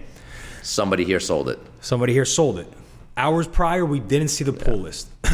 Somebody 0.62 1.04
here 1.04 1.20
sold 1.20 1.50
it. 1.50 1.58
Somebody 1.82 2.14
here 2.14 2.24
sold 2.24 2.58
it. 2.58 2.72
Hours 3.18 3.46
prior, 3.46 3.84
we 3.84 4.00
didn't 4.00 4.28
see 4.28 4.44
the 4.44 4.54
pull 4.54 4.78
list. 4.78 5.10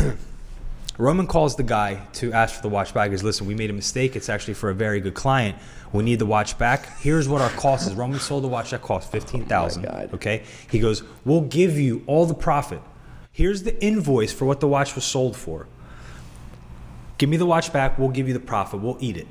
Roman 0.98 1.28
calls 1.28 1.54
the 1.54 1.62
guy 1.62 2.04
to 2.14 2.32
ask 2.32 2.56
for 2.56 2.62
the 2.62 2.68
watch 2.68 2.92
back. 2.92 3.06
He 3.06 3.10
goes, 3.12 3.22
listen, 3.22 3.46
we 3.46 3.54
made 3.54 3.70
a 3.70 3.72
mistake. 3.72 4.16
It's 4.16 4.28
actually 4.28 4.54
for 4.54 4.68
a 4.68 4.74
very 4.74 5.00
good 5.00 5.14
client. 5.14 5.56
We 5.92 6.02
need 6.02 6.18
the 6.18 6.26
watch 6.26 6.58
back. 6.58 6.98
Here's 6.98 7.28
what 7.28 7.40
our 7.40 7.50
cost 7.50 7.86
is. 7.86 7.94
Roman 7.94 8.18
sold 8.18 8.42
the 8.42 8.48
watch 8.48 8.72
that 8.72 8.82
cost 8.82 9.10
fifteen 9.10 9.46
thousand. 9.46 9.86
Oh 9.86 10.08
okay. 10.14 10.42
He 10.70 10.80
goes, 10.80 11.02
we'll 11.24 11.42
give 11.42 11.78
you 11.78 12.02
all 12.06 12.26
the 12.26 12.34
profit. 12.34 12.82
Here's 13.30 13.62
the 13.62 13.80
invoice 13.82 14.32
for 14.32 14.44
what 14.44 14.60
the 14.60 14.68
watch 14.68 14.94
was 14.96 15.04
sold 15.04 15.36
for. 15.36 15.68
Give 17.16 17.28
me 17.28 17.36
the 17.36 17.46
watch 17.46 17.72
back. 17.72 17.98
We'll 17.98 18.10
give 18.10 18.26
you 18.26 18.34
the 18.34 18.40
profit. 18.40 18.80
We'll 18.80 18.98
eat 19.00 19.16
it. 19.16 19.28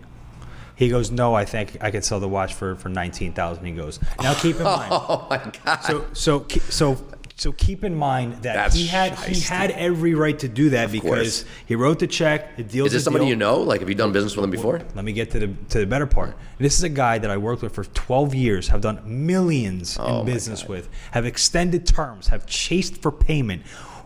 He 0.75 0.89
goes, 0.89 1.09
no, 1.09 1.33
I 1.33 1.43
think 1.43 1.77
I 1.81 1.89
could 1.91 2.05
sell 2.05 2.19
the 2.19 2.29
watch 2.29 2.53
for 2.53 2.75
for 2.75 2.89
nineteen 2.89 3.33
thousand. 3.33 3.65
He 3.65 3.73
goes, 3.73 3.99
now 4.21 4.33
keep 4.33 4.55
in 4.55 4.63
mind. 4.63 4.91
Oh 4.93 5.27
my 5.29 5.51
god. 5.65 5.81
So 5.81 6.05
so 6.13 6.45
so 6.69 6.97
so 7.37 7.51
keep 7.51 7.83
in 7.83 7.95
mind 7.95 8.33
that 8.41 8.53
That's 8.55 8.75
he 8.75 8.87
had 8.87 9.13
he 9.19 9.39
had 9.39 9.69
every 9.71 10.15
right 10.15 10.37
to 10.39 10.47
do 10.49 10.71
that 10.71 10.91
because 10.91 11.43
course. 11.43 11.45
he 11.67 11.75
wrote 11.75 11.99
the 11.99 12.07
check. 12.07 12.57
The 12.57 12.63
deal 12.63 12.85
is 12.87 12.91
this 12.93 13.03
somebody 13.03 13.27
you 13.27 13.35
know? 13.35 13.57
Like, 13.59 13.79
have 13.81 13.89
you 13.89 13.95
done 13.95 14.11
business 14.11 14.35
with 14.35 14.43
him 14.43 14.49
before? 14.49 14.81
Let 14.95 15.05
me 15.05 15.13
get 15.13 15.29
to 15.31 15.39
the 15.39 15.47
to 15.69 15.79
the 15.79 15.85
better 15.85 16.07
part. 16.07 16.35
This 16.57 16.75
is 16.77 16.83
a 16.83 16.89
guy 16.89 17.19
that 17.19 17.29
I 17.29 17.37
worked 17.37 17.61
with 17.61 17.73
for 17.75 17.83
12 17.83 18.33
years, 18.33 18.67
have 18.69 18.81
done 18.81 19.01
millions 19.05 19.97
Oh, 19.99 20.21
in 20.21 20.25
business 20.25 20.61
God. 20.61 20.69
with, 20.69 20.89
have 21.11 21.25
extended 21.27 21.85
terms, 21.85 22.27
have 22.29 22.47
chased 22.47 23.01
for 23.03 23.11
payment, 23.11 23.61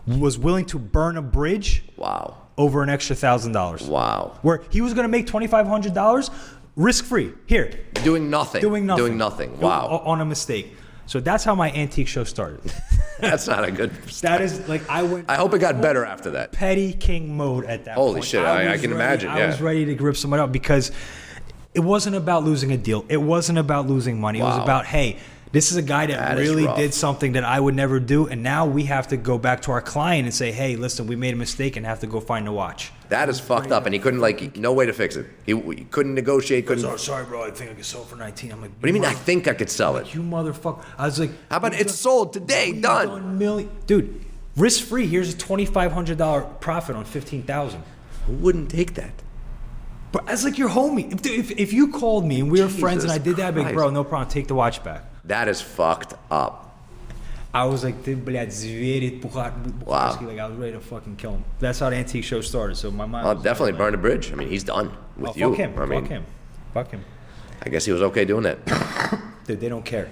was 0.06 0.38
willing 0.38 0.66
to 0.66 0.78
burn 0.78 1.16
a 1.16 1.22
bridge 1.22 1.84
Wow. 1.96 2.36
over 2.58 2.82
an 2.82 2.90
extra 2.90 3.16
thousand 3.16 3.52
dollars. 3.52 3.82
Wow. 3.82 4.38
Where 4.42 4.62
he 4.68 4.82
was 4.82 4.92
going 4.92 5.04
to 5.04 5.08
make 5.10 5.26
twenty 5.26 5.46
five 5.46 5.66
hundred 5.66 5.94
dollars, 5.94 6.30
risk 6.76 7.06
free. 7.06 7.32
Here, 7.46 7.80
Doing 8.04 8.28
nothing. 8.28 8.60
doing 8.60 8.84
nothing, 8.84 9.04
Doing 9.06 9.16
nothing. 9.16 9.58
Wow. 9.58 10.02
on 10.04 10.20
a 10.20 10.24
mistake. 10.26 10.74
So 11.06 11.18
that's 11.18 11.44
how 11.44 11.54
my 11.54 11.70
antique 11.72 12.08
show 12.08 12.24
started. 12.24 12.60
That's 13.22 13.46
not 13.46 13.64
a 13.64 13.70
good. 13.70 13.92
That 14.22 14.40
is 14.40 14.68
like 14.68 14.88
I 14.90 15.02
went 15.04 15.26
I 15.30 15.36
hope 15.36 15.54
it 15.54 15.60
got 15.60 15.80
better 15.80 16.04
after 16.04 16.30
that. 16.32 16.52
petty 16.52 16.92
king 16.92 17.36
mode 17.36 17.64
at 17.64 17.84
that 17.86 17.94
Holy 17.94 18.14
point. 18.14 18.24
shit, 18.24 18.44
I- 18.44 18.66
I 18.66 18.72
was 18.72 18.80
can 18.80 18.90
ready- 18.90 19.00
imagine, 19.02 19.30
I 19.30 19.38
yeah. 19.38 19.46
was 19.46 19.60
ready 19.60 19.84
to 19.86 19.94
grip 19.94 20.16
someone 20.16 20.40
up 20.40 20.50
because 20.52 20.90
it 21.72 21.80
wasn't 21.80 22.16
about 22.16 22.44
losing 22.44 22.72
a 22.72 22.76
deal. 22.76 23.04
It 23.08 23.16
wasn't 23.22 23.58
about 23.58 23.86
losing 23.86 24.20
money. 24.20 24.40
It 24.40 24.42
was 24.42 24.58
about, 24.58 24.86
hey, 24.86 25.16
this 25.52 25.70
is 25.70 25.76
a 25.76 25.82
guy 25.82 26.06
that, 26.06 26.18
That 26.18 26.38
really 26.38 26.66
did 26.76 26.94
something 26.94 27.32
that 27.32 27.44
I 27.44 27.60
would 27.60 27.74
never 27.74 28.00
do. 28.00 28.26
And 28.26 28.42
now 28.42 28.64
we 28.64 28.84
have 28.84 29.08
to 29.08 29.18
go 29.18 29.36
back 29.36 29.60
to 29.62 29.72
our 29.72 29.82
client 29.82 30.24
and 30.24 30.34
say, 30.34 30.50
hey, 30.50 30.76
listen, 30.76 31.06
we 31.06 31.14
made 31.14 31.34
a 31.34 31.36
mistake 31.36 31.76
and 31.76 31.84
have 31.84 32.00
to 32.00 32.06
go 32.06 32.20
find 32.20 32.48
a 32.48 32.52
watch. 32.52 32.90
That 33.10 33.28
is 33.28 33.38
fucked 33.38 33.70
up, 33.70 33.84
and 33.84 33.94
he 33.94 34.00
couldn't 34.00 34.20
like 34.20 34.56
no 34.56 34.72
way 34.72 34.86
to 34.86 34.94
fix 34.94 35.16
it. 35.16 35.26
He, 35.44 35.54
he 35.54 35.84
couldn't 35.84 36.14
negotiate. 36.14 36.66
Couldn't. 36.66 36.86
What 36.86 36.98
sorry, 36.98 37.26
bro. 37.26 37.44
I 37.44 37.50
think 37.50 37.70
I 37.70 37.74
could 37.74 37.84
sell 37.84 38.04
for 38.04 38.16
19. 38.16 38.50
I'm 38.50 38.62
like, 38.62 38.70
what 38.70 38.80
do 38.80 38.88
you 38.88 38.94
mean? 38.94 39.04
I 39.04 39.12
think 39.12 39.46
I 39.46 39.52
could 39.52 39.68
sell 39.68 39.98
it. 39.98 40.14
You 40.14 40.22
motherfucker. 40.22 40.82
I 40.96 41.04
was 41.04 41.20
like, 41.20 41.30
How 41.50 41.58
about 41.58 41.74
it's 41.74 41.94
sold 41.94 42.32
today? 42.32 42.72
Done. 42.72 43.36
million. 43.38 43.70
Dude, 43.86 44.24
risk 44.56 44.86
free. 44.86 45.06
Here's 45.06 45.34
a 45.34 45.36
$2,500 45.36 46.60
profit 46.60 46.96
on 46.96 47.04
15000 47.04 47.82
Who 48.26 48.32
wouldn't 48.32 48.70
take 48.70 48.94
that? 48.94 49.12
But 50.12 50.28
as 50.28 50.44
like 50.44 50.56
your 50.56 50.70
homie. 50.70 51.12
If, 51.12 51.26
if, 51.26 51.50
if 51.58 51.72
you 51.74 51.88
called 51.88 52.24
me 52.24 52.40
and 52.40 52.50
we 52.50 52.62
were 52.62 52.68
friends 52.68 53.04
and 53.04 53.12
I 53.12 53.18
Jesus 53.18 53.24
did 53.24 53.36
that, 53.36 53.48
I'd 53.48 53.54
be 53.54 53.62
like, 53.62 53.74
bro, 53.74 53.90
no 53.90 54.04
problem, 54.04 54.30
take 54.30 54.46
the 54.48 54.54
watch 54.54 54.82
back. 54.82 55.04
That 55.25 55.47
is 55.47 55.61
fucked 55.61 56.13
up. 56.31 56.63
I 57.53 57.65
was 57.65 57.83
like, 57.83 58.03
ты, 58.03 58.15
блядь, 58.15 58.51
зверит, 58.53 59.21
Бухар- 59.21 59.53
Wow. 59.83 60.19
Like, 60.21 60.37
I 60.37 60.47
was 60.47 60.57
ready 60.57 60.73
to 60.73 60.79
fucking 60.79 61.15
kill 61.15 61.31
him. 61.31 61.43
That's 61.59 61.79
how 61.79 61.89
the 61.89 61.95
antique 61.95 62.23
show 62.23 62.41
started. 62.41 62.75
So 62.75 62.91
my 62.91 63.05
mind 63.05 63.27
I'll 63.27 63.35
was 63.35 63.43
definitely 63.43 63.71
like, 63.71 63.79
burn 63.79 63.93
a 63.95 63.97
bridge. 63.97 64.31
I 64.31 64.35
mean, 64.35 64.49
he's 64.49 64.63
done 64.63 64.91
with 65.17 65.31
oh, 65.31 65.33
you. 65.35 65.49
Fuck 65.49 65.57
him. 65.57 65.79
I 65.79 65.85
mean, 65.85 66.01
fuck 66.01 66.09
him. 66.09 66.25
Fuck 66.73 66.91
him. 66.91 67.05
I 67.63 67.69
guess 67.69 67.85
he 67.85 67.91
was 67.91 68.01
okay 68.03 68.25
doing 68.25 68.43
that. 68.43 68.59
Dude, 69.47 69.59
they 69.59 69.69
don't 69.69 69.85
care. 69.85 70.09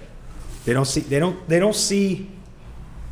They 0.65 0.74
don't 0.74 0.86
see. 0.86 1.01
They 1.01 1.20
don't. 1.20 1.48
They 1.48 1.60
don't 1.60 1.75
see. 1.75 2.32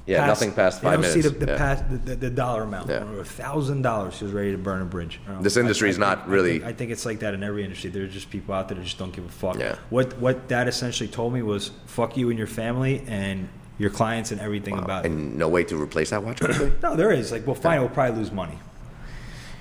yeah, 0.08 0.26
nothing 0.26 0.52
past 0.52 0.80
five 0.80 0.90
they 1.02 1.08
don't 1.08 1.14
minutes. 1.14 1.14
see 1.14 1.20
the, 1.38 1.44
the, 1.46 1.52
Yeah. 1.52 1.58
past, 1.58 1.84
the, 2.06 2.16
the, 2.16 2.30
dollar 2.30 2.62
amount. 2.62 2.88
Yeah. 2.88 3.04
A 3.20 3.24
thousand 3.24 3.82
dollars, 3.82 4.14
she 4.16 4.24
was 4.24 4.32
ready 4.32 4.52
to 4.52 4.58
burn 4.58 4.80
a 4.80 4.84
bridge. 4.86 5.20
I 5.24 5.28
don't 5.28 5.36
know. 5.36 5.42
This 5.42 5.56
industry 5.58 5.88
I- 5.88 5.90
is 5.90 5.98
not 5.98 6.18
I 6.20 6.26
really- 6.26 6.52
think- 6.60 6.64
I 6.64 6.72
think 6.72 6.90
it's 6.90 7.04
like 7.04 7.18
that 7.20 7.34
in 7.34 7.42
every 7.42 7.62
industry. 7.62 7.90
There's 7.90 8.12
just 8.12 8.30
people 8.30 8.54
out 8.54 8.68
there 8.68 8.76
that 8.78 8.84
just 8.84 8.98
don't 8.98 9.12
give 9.12 9.26
a 9.26 9.28
fuck. 9.28 9.58
Yeah. 9.58 9.76
What 9.90 10.18
what 10.18 10.48
that 10.48 10.66
essentially 10.66 11.08
told 11.08 11.34
me 11.34 11.42
was 11.42 11.72
fuck 11.86 12.16
you 12.16 12.30
and 12.30 12.38
your 12.38 12.48
family 12.48 13.02
and 13.06 13.48
your 13.78 13.90
clients 13.90 14.32
and 14.32 14.40
everything 14.40 14.78
about 14.78 15.04
it. 15.04 15.10
and 15.10 15.36
no 15.36 15.46
way 15.48 15.62
to 15.64 15.80
replace 15.80 16.10
that 16.10 16.22
watch. 16.24 16.40
quickly? 16.40 16.72
No, 16.82 16.96
there 16.96 17.12
is. 17.12 17.30
Like, 17.30 17.46
well, 17.46 17.54
fine, 17.54 17.78
we'll 17.80 17.88
probably 17.90 18.16
lose 18.18 18.32
money. 18.32 18.58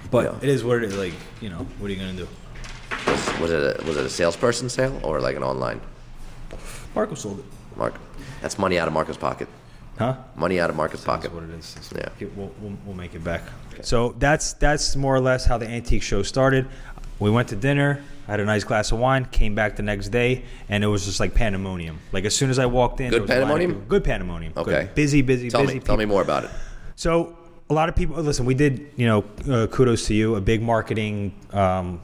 But 0.09 0.25
Yeah. 0.25 0.37
it 0.41 0.49
is 0.49 0.63
what 0.63 0.77
it 0.77 0.85
is. 0.85 0.95
Like, 0.97 1.13
you 1.41 1.49
know, 1.49 1.67
what 1.79 1.91
are 1.91 1.93
you 1.93 1.99
gonna 1.99 2.13
do? 2.13 2.27
was, 3.05 3.39
was 3.41 3.51
it 3.51 3.81
a, 3.81 3.85
was 3.85 3.97
it 3.97 4.05
a 4.05 4.09
salesperson 4.09 4.69
sale 4.69 4.97
or 5.03 5.19
like 5.19 5.35
an 5.35 5.43
online? 5.43 5.81
Marco 6.95 7.15
sold 7.15 7.39
it. 7.39 7.45
Mark, 7.77 7.93
that's 8.41 8.57
money 8.57 8.79
out 8.79 8.87
of 8.87 8.93
Marco's 8.93 9.17
pocket. 9.17 9.47
Huh? 9.97 10.15
Money 10.35 10.59
out 10.59 10.69
of 10.69 10.75
Marco's 10.75 11.03
That's 11.03 11.05
pocket. 11.05 11.33
what 11.33 11.43
it 11.43 11.49
is. 11.51 11.75
It's- 11.77 11.93
Yeah. 12.21 12.27
We'll, 12.35 12.51
we'll, 12.61 12.77
we'll 12.85 12.95
make 12.95 13.15
it 13.15 13.23
back. 13.23 13.41
So 13.81 14.15
that's 14.17 14.53
that's 14.53 14.95
more 14.95 15.15
or 15.15 15.19
less 15.19 15.45
how 15.45 15.57
the 15.57 15.67
antique 15.67 16.01
show 16.03 16.23
started. 16.23 16.67
We 17.19 17.29
went 17.31 17.49
to 17.49 17.55
dinner, 17.55 18.01
had 18.27 18.39
a 18.39 18.45
nice 18.45 18.63
glass 18.63 18.91
of 18.91 18.99
wine, 18.99 19.25
came 19.25 19.55
back 19.55 19.75
the 19.75 19.83
next 19.83 20.09
day, 20.09 20.43
and 20.69 20.83
it 20.83 20.87
was 20.87 21.05
just 21.05 21.19
like 21.19 21.33
pandemonium. 21.33 21.97
Like 22.11 22.25
as 22.25 22.35
soon 22.35 22.49
as 22.49 22.59
I 22.59 22.65
walked 22.67 22.99
in, 23.01 23.09
Good 23.09 23.15
there 23.15 23.21
was 23.21 23.29
a 23.29 23.33
line 23.33 23.41
of 23.41 23.47
pandemonium? 23.49 23.71
people. 23.73 23.87
Good 23.89 24.03
pandemonium. 24.03 24.53
Good. 24.53 24.67
Okay. 24.67 24.89
Busy, 24.95 25.21
busy, 25.21 25.49
Tell 25.49 25.61
busy. 25.61 25.75
me, 25.75 25.79
tell 25.79 25.97
me 25.97 26.05
more 26.05 26.21
about 26.21 26.43
it. 26.45 26.51
So 26.95 27.35
a 27.69 27.73
lot 27.73 27.89
of 27.89 27.95
people 27.95 28.15
listen. 28.21 28.45
We 28.45 28.53
did, 28.55 28.87
you 28.95 29.07
know, 29.07 29.23
uh, 29.51 29.67
kudos 29.67 30.05
to 30.07 30.13
you. 30.13 30.35
A 30.35 30.41
big 30.41 30.61
marketing, 30.61 31.33
um, 31.53 31.99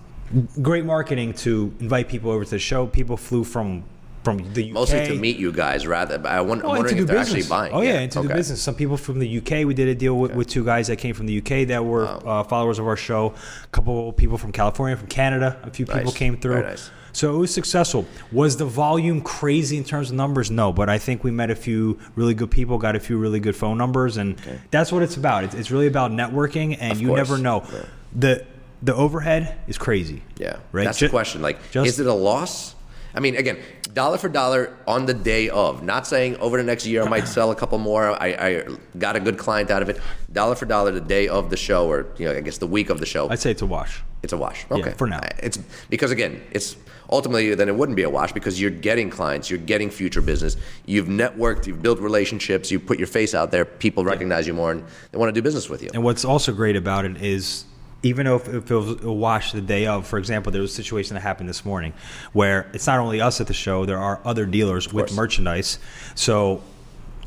great 0.62 0.86
marketing 0.86 1.34
to 1.36 1.74
invite 1.80 2.08
people 2.08 2.32
over 2.32 2.44
to 2.44 2.50
the 2.52 2.60
show. 2.60 2.86
People 2.88 3.18
flew 3.18 3.44
from 3.44 3.84
from 4.24 4.53
the 4.53 4.68
UK. 4.70 4.74
Mostly 4.74 5.06
to 5.08 5.15
meet 5.15 5.38
you 5.38 5.51
guys, 5.51 5.86
rather. 5.86 6.22
I 6.25 6.42
wonder, 6.42 6.65
Oh, 6.65 6.70
I'm 6.72 6.77
wondering 6.77 6.96
to 6.98 7.01
if 7.03 7.08
do 7.08 7.13
they're 7.13 7.22
business. 7.24 7.44
actually 7.46 7.50
buying. 7.50 7.74
Oh 7.74 7.82
yeah, 7.82 8.00
and 8.00 8.12
to 8.12 8.20
do 8.22 8.25
okay. 8.25 8.36
business. 8.36 8.62
Some 8.62 8.75
people 8.75 8.98
from 8.98 9.20
the 9.20 9.38
UK. 9.39 9.65
We 9.65 9.74
did 9.74 9.88
a 9.88 9.96
deal 9.96 10.18
with, 10.18 10.34
with 10.34 10.48
two 10.48 10.63
guys 10.65 10.88
that 10.88 10.98
came 10.98 11.13
from 11.13 11.25
the 11.25 11.38
UK 11.39 11.68
that 11.68 11.84
were 11.86 12.06
uh, 12.08 12.44
followers 12.44 12.80
of 12.80 12.88
our 12.88 12.98
show. 12.98 13.34
A 13.63 13.68
couple 13.68 14.10
of 14.10 14.18
people 14.18 14.38
from 14.38 14.51
California, 14.51 14.96
from 14.98 15.08
Canada. 15.08 15.60
A 15.63 15.70
few 15.72 15.86
people 15.86 16.03
Nice. 16.06 16.13
came 16.18 16.38
through. 16.38 16.62
Nice. 16.63 16.89
So 17.15 17.36
it 17.36 17.38
was 17.38 17.53
successful. 17.53 18.08
Was 18.32 18.58
the 18.58 18.65
volume 18.65 19.22
crazy 19.22 19.77
in 19.77 19.84
terms 19.84 20.10
of 20.10 20.15
numbers? 20.15 20.50
No, 20.50 20.74
but 20.74 20.89
I 20.89 20.98
think 20.98 21.24
we 21.24 21.30
met 21.30 21.51
a 21.51 21.56
few 21.56 22.00
really 22.15 22.34
good 22.34 22.50
people, 22.50 22.80
got 22.80 22.96
a 22.96 23.00
few 23.00 23.20
really 23.20 23.39
good 23.39 23.56
phone 23.56 23.77
numbers, 23.77 24.18
and 24.18 24.36
that's 24.72 24.92
what 24.92 25.03
it's 25.03 25.15
about. 25.15 25.44
It's, 25.44 25.53
it's 25.53 25.70
really 25.70 25.86
about 25.86 26.10
networking, 26.12 26.75
and 26.80 26.94
Of 26.94 27.01
you 27.01 27.10
course. 27.10 27.18
never 27.18 27.38
know. 27.38 27.63
Yeah. 27.72 27.82
The 28.15 28.46
the 28.82 28.96
overhead 28.96 29.56
is 29.68 29.77
crazy. 29.77 30.24
Yeah, 30.38 30.58
Right? 30.74 30.84
That's 30.86 30.98
Ju- 30.98 31.06
the 31.06 31.12
question. 31.12 31.42
Like, 31.42 31.58
just- 31.72 31.88
is 31.88 32.00
it 32.00 32.08
a 32.08 32.13
loss? 32.13 32.74
I 33.15 33.20
mean, 33.20 33.36
again, 33.36 33.58
dollar 33.93 34.17
for 34.17 34.29
dollar 34.29 34.75
on 34.88 35.05
the 35.05 35.13
day 35.13 35.50
of. 35.50 35.84
Not 35.84 36.08
saying 36.08 36.38
over 36.38 36.58
the 36.58 36.63
next 36.63 36.86
year 36.86 37.03
I 37.03 37.10
might 37.10 37.27
sell 37.27 37.51
a 37.51 37.55
couple 37.55 37.77
more. 37.77 38.12
I, 38.22 38.27
I 38.27 38.63
got 38.98 39.15
a 39.15 39.20
good 39.20 39.38
client 39.38 39.70
out 39.72 39.82
of 39.82 39.89
it. 39.89 40.00
Dollar 40.32 40.55
for 40.55 40.65
dollar 40.65 40.91
the 40.91 41.01
day 41.01 41.27
of 41.27 41.50
the 41.50 41.58
show, 41.58 41.88
or 41.89 42.08
you 42.17 42.25
know, 42.25 42.34
I 42.36 42.41
guess 42.41 42.58
the 42.58 42.67
week 42.67 42.89
of 42.89 43.00
the 43.00 43.05
show. 43.05 43.29
I'd 43.29 43.39
say 43.39 43.51
it's 43.51 43.62
a 43.62 43.65
wash. 43.67 44.01
It's 44.24 44.34
a 44.34 44.38
wash. 44.38 44.65
Yeah, 44.72 44.77
Okay, 44.77 44.93
for 44.98 45.05
now. 45.05 45.20
It's 45.39 45.58
because 45.89 46.12
again, 46.12 46.41
it's 46.51 46.77
ultimately 47.10 47.53
then 47.55 47.67
it 47.70 47.75
wouldn't 47.75 47.96
be 47.96 48.03
a 48.03 48.10
wash 48.10 48.32
because 48.32 48.60
you're 48.60 48.72
getting 48.72 49.10
clients, 49.10 49.50
you're 49.50 49.60
getting 49.60 49.89
future 49.89 50.22
business, 50.22 50.58
you've 50.86 51.08
networked, 51.08 51.67
you've 51.67 51.82
built 51.82 52.00
relationships, 52.00 52.72
you 52.72 52.79
put 52.79 52.98
your 52.98 53.08
face 53.08 53.36
out 53.36 53.51
there, 53.51 53.65
people 53.65 54.03
recognize 54.05 54.48
you 54.48 54.53
more, 54.53 54.72
and 54.72 54.84
they 55.12 55.17
want 55.17 55.27
to 55.29 55.34
do 55.34 55.41
business 55.41 55.70
with 55.70 55.84
you. 55.84 55.89
And 55.93 56.03
what's 56.03 56.25
also 56.25 56.53
great 56.53 56.75
about 56.75 57.05
it 57.05 57.22
is 57.22 57.65
even 58.03 58.25
though 58.25 58.36
if, 58.36 58.48
if 58.50 58.69
it 58.69 58.75
was 58.75 59.03
a 59.03 59.12
wash 59.12 59.53
the 59.53 59.62
day 59.62 59.88
of, 59.88 60.05
for 60.05 60.19
example, 60.19 60.51
there 60.51 60.62
was 60.62 60.72
a 60.72 60.75
situation 60.75 61.15
that 61.15 61.22
happened 61.22 61.48
this 61.50 61.63
morning 61.65 61.93
where 62.33 62.69
it's 62.74 62.86
not 62.86 63.00
only 63.00 63.22
us 63.22 63.39
at 63.41 63.48
the 63.48 63.53
show, 63.53 63.86
there 63.86 63.98
are 63.98 64.19
other 64.25 64.45
dealers 64.45 64.91
with 64.93 65.15
merchandise. 65.15 65.79
So 66.13 66.62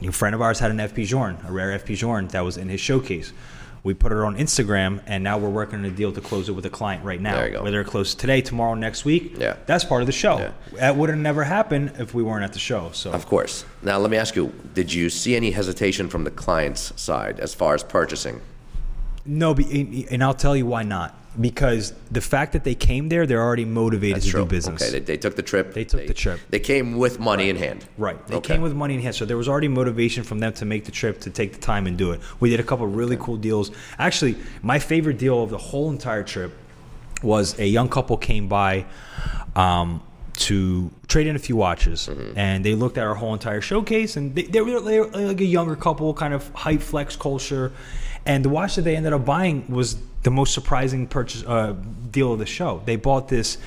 a 0.02 0.12
friend 0.12 0.35
of 0.35 0.42
ours 0.42 0.59
had 0.61 0.71
an 0.71 0.76
FP 0.76 1.06
Journe, 1.06 1.38
a 1.49 1.52
rare 1.52 1.76
FP 1.78 1.97
Journe 1.97 2.28
that 2.28 2.42
was 2.45 2.56
in 2.59 2.68
his 2.68 2.80
showcase. 2.80 3.33
We 3.83 3.95
put 3.95 4.11
it 4.11 4.18
on 4.18 4.37
Instagram, 4.37 5.00
and 5.06 5.23
now 5.23 5.38
we're 5.38 5.49
working 5.49 5.78
on 5.78 5.85
a 5.85 5.90
deal 5.90 6.12
to 6.12 6.21
close 6.21 6.49
it 6.49 6.52
with 6.52 6.66
a 6.66 6.71
client 6.71 7.04
right 7.04 7.21
now. 7.21 7.37
There 7.37 7.47
you 7.47 7.52
go. 7.52 7.62
Whether 7.62 7.80
it 7.80 7.85
closes 7.87 8.16
today, 8.16 8.40
tomorrow, 8.40 8.75
next 8.75 9.04
week, 9.04 9.35
Yeah. 9.38 9.54
that's 9.66 9.85
part 9.85 10.02
of 10.02 10.06
the 10.06 10.12
show. 10.12 10.38
Yeah. 10.38 10.50
That 10.73 10.97
would 10.97 11.09
have 11.09 11.18
never 11.21 11.45
happened 11.45 11.92
if 11.97 12.12
we 12.12 12.25
weren't 12.25 12.42
at 12.42 12.52
the 12.52 12.59
show. 12.59 12.90
So 12.92 13.12
Of 13.12 13.26
course. 13.26 13.64
Now 13.83 13.99
let 13.99 14.11
me 14.11 14.16
ask 14.16 14.35
you: 14.35 14.52
Did 14.75 14.92
you 14.92 15.09
see 15.09 15.37
any 15.37 15.52
hesitation 15.52 16.09
from 16.09 16.25
the 16.25 16.33
client's 16.33 17.00
side 17.00 17.38
as 17.38 17.54
far 17.54 17.75
as 17.75 17.85
purchasing? 17.85 18.40
No, 19.26 19.54
be- 19.54 20.06
and 20.11 20.23
I'll 20.23 20.35
tell 20.35 20.56
you 20.56 20.66
why 20.66 20.83
not. 20.83 21.14
Because 21.38 21.92
the 22.11 22.23
fact 22.23 22.54
that 22.54 22.64
they 22.64 22.75
came 22.75 23.11
there, 23.11 23.26
they're 23.26 23.42
already 23.42 23.66
motivated 23.66 24.23
to 24.23 24.30
do 24.30 24.45
business. 24.47 24.80
Okay, 24.80 24.90
they, 24.92 25.00
they 25.00 25.16
took 25.18 25.37
the 25.37 25.42
trip. 25.42 25.75
They 25.75 25.85
took 25.85 26.06
the 26.06 26.14
trip. 26.14 26.40
They 26.49 26.59
came 26.61 26.97
with 26.97 27.21
money 27.21 27.50
in 27.50 27.56
hand. 27.56 27.85
Right. 27.99 28.26
They 28.26 28.37
Okay. 28.37 28.54
came 28.54 28.62
with 28.62 28.73
money 28.73 28.95
in 28.95 29.02
hand, 29.02 29.16
so 29.16 29.26
there 29.26 29.37
was 29.37 29.47
already 29.47 29.68
motivation 29.68 30.25
from 30.25 30.38
them 30.38 30.54
to 30.54 30.64
make 30.64 30.87
the 30.87 30.92
trip, 30.92 31.21
to 31.21 31.30
take 31.30 31.52
the 31.52 31.59
time 31.59 31.87
and 31.87 31.99
do 31.99 32.12
it. 32.12 32.21
We 32.40 32.49
did 32.49 32.59
a 32.59 32.62
couple 32.62 32.87
of 32.87 32.97
really 32.97 33.18
cool 33.18 33.37
deals. 33.37 33.71
Actually, 33.99 34.37
my 34.62 34.78
favorite 34.78 35.18
deal 35.18 35.42
of 35.42 35.50
the 35.50 35.59
whole 35.59 35.90
entire 35.90 36.23
trip 36.23 36.54
was 37.23 37.59
a 37.59 37.66
young 37.66 37.90
couple 37.90 38.16
came 38.16 38.49
by 38.49 38.87
um, 39.54 40.02
to 40.37 40.90
trade 41.09 41.26
in 41.26 41.37
a 41.37 41.38
few 41.38 41.56
watches, 41.56 42.09
Mm-hmm. 42.11 42.38
and 42.38 42.64
they 42.64 42.75
looked 42.75 42.97
at 42.97 43.06
our 43.06 43.14
whole 43.14 43.35
entire 43.35 43.61
showcase, 43.61 44.16
and 44.16 44.35
they, 44.35 44.45
they, 44.45 44.62
were, 44.62 44.80
they 44.80 45.00
were 45.00 45.06
like 45.09 45.40
a 45.40 45.45
younger 45.45 45.76
couple, 45.76 46.14
kind 46.14 46.33
of 46.33 46.49
hype 46.54 46.80
flex 46.80 47.14
culture, 47.14 47.73
and 48.26 48.45
the 48.45 48.49
watch 48.49 48.75
that 48.76 48.83
they 48.83 48.97
ended 48.97 49.12
up 49.12 49.25
buying 49.25 49.64
was 49.68 49.97
the 50.23 50.30
most 50.30 50.52
surprising 50.54 51.06
purchase 51.06 51.45
uh, 51.47 51.75
deal 52.11 52.33
of 52.33 52.38
the 52.38 52.47
show. 52.47 52.83
They 52.85 52.97
bought 52.97 53.28
this 53.28 53.59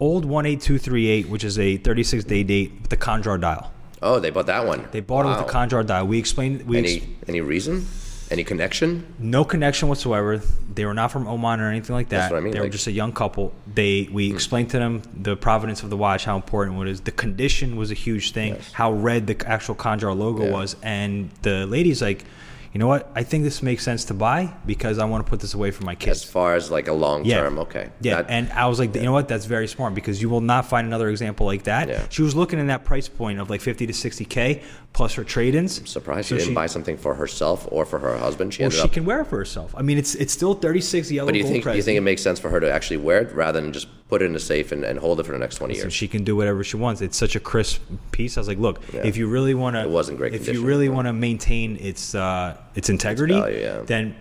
old 0.00 0.24
18238, 0.24 1.28
which 1.28 1.44
is 1.44 1.58
a 1.58 1.76
36 1.76 2.24
day 2.24 2.42
date 2.42 2.72
with 2.80 2.90
the 2.90 2.96
Khanjar 2.96 3.40
dial. 3.40 3.70
Oh, 4.02 4.18
they 4.18 4.30
bought 4.30 4.46
that 4.46 4.66
one. 4.66 4.88
They 4.90 5.00
bought 5.00 5.24
it 5.26 5.28
with 5.28 5.46
the 5.46 5.52
Khanjar 5.52 5.86
dial. 5.86 6.06
We 6.06 6.18
explained 6.18 6.62
we 6.66 6.78
ex- 6.78 6.90
Any 6.92 7.16
any 7.28 7.40
reason? 7.40 7.86
Any 8.30 8.44
connection? 8.44 9.14
no 9.18 9.44
connection 9.44 9.88
whatsoever. 9.88 10.38
They 10.74 10.86
were 10.86 10.94
not 10.94 11.12
from 11.12 11.28
Oman 11.28 11.60
or 11.60 11.68
anything 11.68 11.94
like 11.94 12.08
that. 12.08 12.16
That's 12.16 12.32
what 12.32 12.38
I 12.38 12.40
mean, 12.40 12.52
They 12.54 12.60
were 12.60 12.64
like- 12.64 12.70
Hmm. 12.72 12.76
just 12.78 12.86
a 12.86 12.92
young 12.92 13.12
couple. 13.12 13.52
They 13.72 14.08
we 14.10 14.32
explained 14.32 14.70
to 14.70 14.78
them 14.78 15.02
the 15.14 15.36
provenance 15.36 15.82
of 15.82 15.90
the 15.90 15.98
watch, 15.98 16.24
how 16.24 16.34
important 16.36 16.80
it 16.80 16.88
is. 16.88 17.00
The 17.02 17.10
condition 17.12 17.76
was 17.76 17.90
a 17.90 17.94
huge 17.94 18.32
thing. 18.32 18.54
Yes. 18.54 18.72
How 18.72 18.90
red 18.92 19.26
the 19.26 19.36
actual 19.46 19.74
Khanjar 19.74 20.16
logo 20.18 20.46
Yeah. 20.46 20.50
was, 20.52 20.76
and 20.82 21.30
the 21.42 21.66
lady's 21.66 22.00
like, 22.00 22.24
you 22.72 22.78
know 22.78 22.86
what? 22.86 23.10
I 23.14 23.22
think 23.22 23.44
this 23.44 23.62
makes 23.62 23.84
sense 23.84 24.04
to 24.06 24.14
buy 24.14 24.52
because 24.64 24.98
I 24.98 25.04
want 25.04 25.24
to 25.26 25.28
put 25.30 25.40
this 25.40 25.52
away 25.54 25.70
for 25.70 25.84
my 25.84 25.94
kids. 25.94 26.22
As 26.22 26.24
far 26.24 26.54
as 26.54 26.70
like 26.70 26.88
a 26.88 26.92
long 26.92 27.24
Yeah. 27.24 27.36
term, 27.40 27.58
okay. 27.60 27.90
Yeah, 28.00 28.16
That- 28.22 28.30
and 28.30 28.50
I 28.52 28.66
was 28.66 28.78
like, 28.78 28.94
you 28.94 29.02
know 29.02 29.12
what? 29.12 29.28
That's 29.28 29.44
very 29.44 29.68
smart 29.68 29.94
because 29.94 30.22
you 30.22 30.28
will 30.30 30.40
not 30.40 30.66
find 30.66 30.86
another 30.86 31.08
example 31.10 31.44
like 31.46 31.64
that. 31.64 31.88
Yeah. 31.88 32.02
She 32.08 32.22
was 32.22 32.34
looking 32.34 32.58
in 32.58 32.68
that 32.68 32.84
price 32.84 33.08
point 33.08 33.38
of 33.40 33.50
like 33.50 33.60
fifty 33.60 33.86
to 33.86 33.92
sixty 33.92 34.24
k 34.24 34.62
plus 34.94 35.14
her 35.14 35.24
trade-ins. 35.24 35.78
I'm 35.78 35.86
surprised 35.86 36.28
So 36.28 36.36
she 36.36 36.44
didn't 36.44 36.54
buy 36.54 36.66
something 36.66 36.96
for 36.98 37.14
herself 37.14 37.66
or 37.70 37.84
for 37.86 37.98
her 37.98 38.16
husband. 38.18 38.52
She 38.54 38.62
Well, 38.62 38.70
she 38.70 38.80
up. 38.80 38.92
can 38.92 39.04
wear 39.04 39.20
it 39.20 39.26
for 39.26 39.36
herself. 39.38 39.74
I 39.76 39.82
mean, 39.82 39.98
it's 39.98 40.14
it's 40.14 40.32
still 40.32 40.54
thirty 40.54 40.80
six 40.80 41.10
yellow 41.10 41.28
but 41.28 41.32
do 41.34 41.38
you 41.40 41.44
think 41.46 41.64
do 41.64 41.74
you 41.76 41.82
think 41.82 41.98
it 41.98 42.02
makes 42.02 42.22
sense 42.22 42.38
for 42.40 42.48
her 42.50 42.60
to 42.60 42.72
actually 42.72 42.98
wear 42.98 43.20
it 43.22 43.34
rather 43.34 43.60
than 43.60 43.72
just 43.72 43.86
put 44.12 44.20
it 44.20 44.26
in 44.26 44.36
a 44.36 44.38
safe 44.38 44.72
and, 44.72 44.84
and 44.84 44.98
hold 44.98 45.18
it 45.20 45.24
for 45.24 45.32
the 45.32 45.38
next 45.38 45.56
twenty 45.56 45.72
So 45.74 45.84
years? 45.84 45.94
she 45.94 46.06
can 46.06 46.22
do 46.22 46.36
whatever 46.36 46.62
she 46.62 46.76
wants. 46.76 47.00
It's 47.00 47.16
such 47.16 47.34
a 47.34 47.40
crisp 47.40 47.80
piece. 48.10 48.36
I 48.36 48.40
was 48.40 48.48
like, 48.52 48.58
look, 48.58 48.76
Yeah. 48.92 49.00
if 49.10 49.16
you 49.16 49.26
really 49.26 49.54
want 49.54 49.74
to, 49.76 49.82
It 49.84 49.88
was 49.88 50.10
in 50.10 50.16
great 50.16 50.34
If 50.34 50.48
you 50.48 50.62
really 50.62 50.90
want 50.90 51.06
to 51.08 51.14
maintain 51.14 51.78
its 51.80 52.14
uh, 52.14 52.58
its 52.74 52.90
integrity, 52.90 53.32
value, 53.32 53.58
yeah. 53.58 53.80
then 53.86 54.14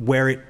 wear 0.00 0.28
it 0.30 0.40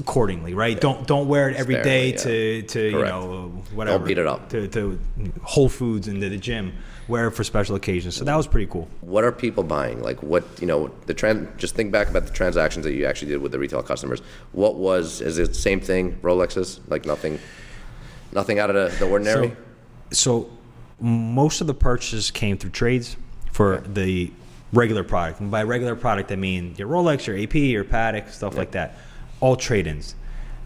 accordingly, 0.00 0.52
right? 0.54 0.80
Don't 0.80 1.06
don't 1.06 1.28
wear 1.28 1.48
it 1.50 1.56
every 1.56 1.76
day 1.76 2.16
Sparingly, 2.16 2.62
to 2.62 2.68
to 2.74 2.80
you 2.98 3.04
know 3.04 3.62
whatever. 3.72 4.04
beat 4.04 4.18
it 4.18 4.26
up. 4.26 4.48
to, 4.50 4.66
to 4.66 4.98
Whole 5.42 5.68
Foods 5.68 6.08
and 6.08 6.20
to 6.20 6.28
the 6.28 6.36
gym. 6.48 6.72
Wear 7.06 7.28
it 7.28 7.34
for 7.38 7.44
special 7.44 7.76
occasions. 7.76 8.16
So 8.16 8.24
that 8.24 8.36
was 8.36 8.48
pretty 8.48 8.66
cool. 8.74 8.86
what 9.00 9.22
are 9.24 9.30
people 9.32 9.62
buying? 9.62 10.02
Like 10.02 10.20
what 10.24 10.42
you 10.60 10.66
know 10.66 10.90
the 11.06 11.14
trend? 11.14 11.38
Just 11.56 11.76
think 11.76 11.92
back 11.92 12.10
about 12.10 12.24
the 12.26 12.32
transactions 12.32 12.82
that 12.84 12.94
you 12.94 13.06
actually 13.06 13.30
did 13.32 13.40
with 13.40 13.52
the 13.52 13.60
retail 13.60 13.82
customers. 13.92 14.20
What 14.62 14.74
was 14.74 15.20
is 15.20 15.38
it 15.38 15.48
the 15.48 15.54
same 15.68 15.80
thing? 15.80 16.18
Rolexes 16.22 16.80
like 16.88 17.06
nothing, 17.06 17.38
nothing 18.32 18.58
out 18.58 18.70
of 18.70 18.76
the, 18.76 19.04
the 19.04 19.10
ordinary. 19.10 19.56
So, 20.10 20.42
so 20.42 20.50
most 21.00 21.60
of 21.60 21.66
the 21.66 21.74
purchases 21.74 22.30
came 22.30 22.58
through 22.58 22.70
trades 22.70 23.16
for 23.52 23.78
the 23.80 24.32
regular 24.72 25.04
product. 25.04 25.40
And 25.40 25.50
by 25.50 25.62
regular 25.62 25.96
product, 25.96 26.30
I 26.32 26.36
mean 26.36 26.74
your 26.76 26.88
Rolex, 26.88 27.26
your 27.26 27.38
AP, 27.38 27.54
your 27.54 27.84
Patek, 27.84 28.30
stuff 28.30 28.56
like 28.56 28.72
that. 28.72 28.96
All 29.40 29.56
trade-ins. 29.56 30.14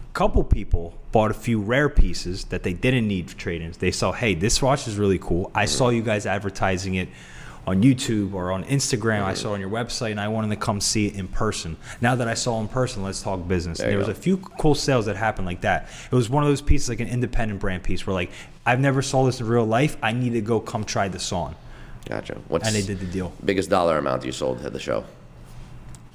A 0.09 0.13
couple 0.13 0.43
people 0.43 0.97
bought 1.11 1.31
a 1.31 1.35
few 1.35 1.61
rare 1.61 1.89
pieces 1.89 2.45
that 2.45 2.63
they 2.63 2.73
didn't 2.73 3.07
need 3.07 3.29
for 3.29 3.37
trade-ins. 3.37 3.77
They 3.77 3.91
saw, 3.91 4.11
hey, 4.11 4.33
this 4.33 4.61
watch 4.61 4.87
is 4.87 4.97
really 4.97 5.19
cool. 5.19 5.51
I 5.53 5.65
mm-hmm. 5.65 5.77
saw 5.77 5.89
you 5.89 6.01
guys 6.01 6.25
advertising 6.25 6.95
it 6.95 7.09
on 7.65 7.81
YouTube 7.81 8.33
or 8.33 8.51
on 8.51 8.63
Instagram. 8.65 9.23
I 9.23 9.33
saw 9.33 9.53
on 9.53 9.59
your 9.61 9.69
website, 9.69 10.11
and 10.11 10.19
I 10.19 10.27
wanted 10.27 10.49
to 10.49 10.55
come 10.57 10.81
see 10.81 11.07
it 11.07 11.15
in 11.15 11.27
person. 11.27 11.77
Now 12.01 12.15
that 12.15 12.27
I 12.27 12.33
saw 12.33 12.59
in 12.59 12.67
person, 12.67 13.03
let's 13.03 13.21
talk 13.21 13.47
business. 13.47 13.77
There 13.77 13.89
there 13.89 13.97
was 13.97 14.07
go. 14.07 14.11
a 14.11 14.15
few 14.15 14.37
cool 14.37 14.75
sales 14.75 15.05
that 15.05 15.15
happened 15.15 15.45
like 15.45 15.61
that. 15.61 15.89
It 16.11 16.15
was 16.15 16.29
one 16.29 16.43
of 16.43 16.49
those 16.49 16.61
pieces, 16.61 16.89
like 16.89 16.99
an 16.99 17.07
independent 17.07 17.59
brand 17.61 17.83
piece, 17.83 18.05
where 18.05 18.13
like 18.13 18.31
I've 18.65 18.79
never 18.79 19.01
saw 19.01 19.25
this 19.25 19.39
in 19.39 19.47
real 19.47 19.65
life. 19.65 19.95
I 20.01 20.11
need 20.11 20.33
to 20.33 20.41
go 20.41 20.59
come 20.59 20.83
try 20.83 21.07
this 21.07 21.31
on, 21.31 21.55
Gotcha. 22.05 22.35
What's 22.49 22.67
and 22.67 22.75
they 22.75 22.81
did 22.81 22.99
the 22.99 23.05
deal. 23.05 23.31
biggest 23.45 23.69
dollar 23.69 23.97
amount 23.97 24.25
you 24.25 24.31
sold 24.33 24.65
at 24.65 24.73
the 24.73 24.79
show? 24.79 25.05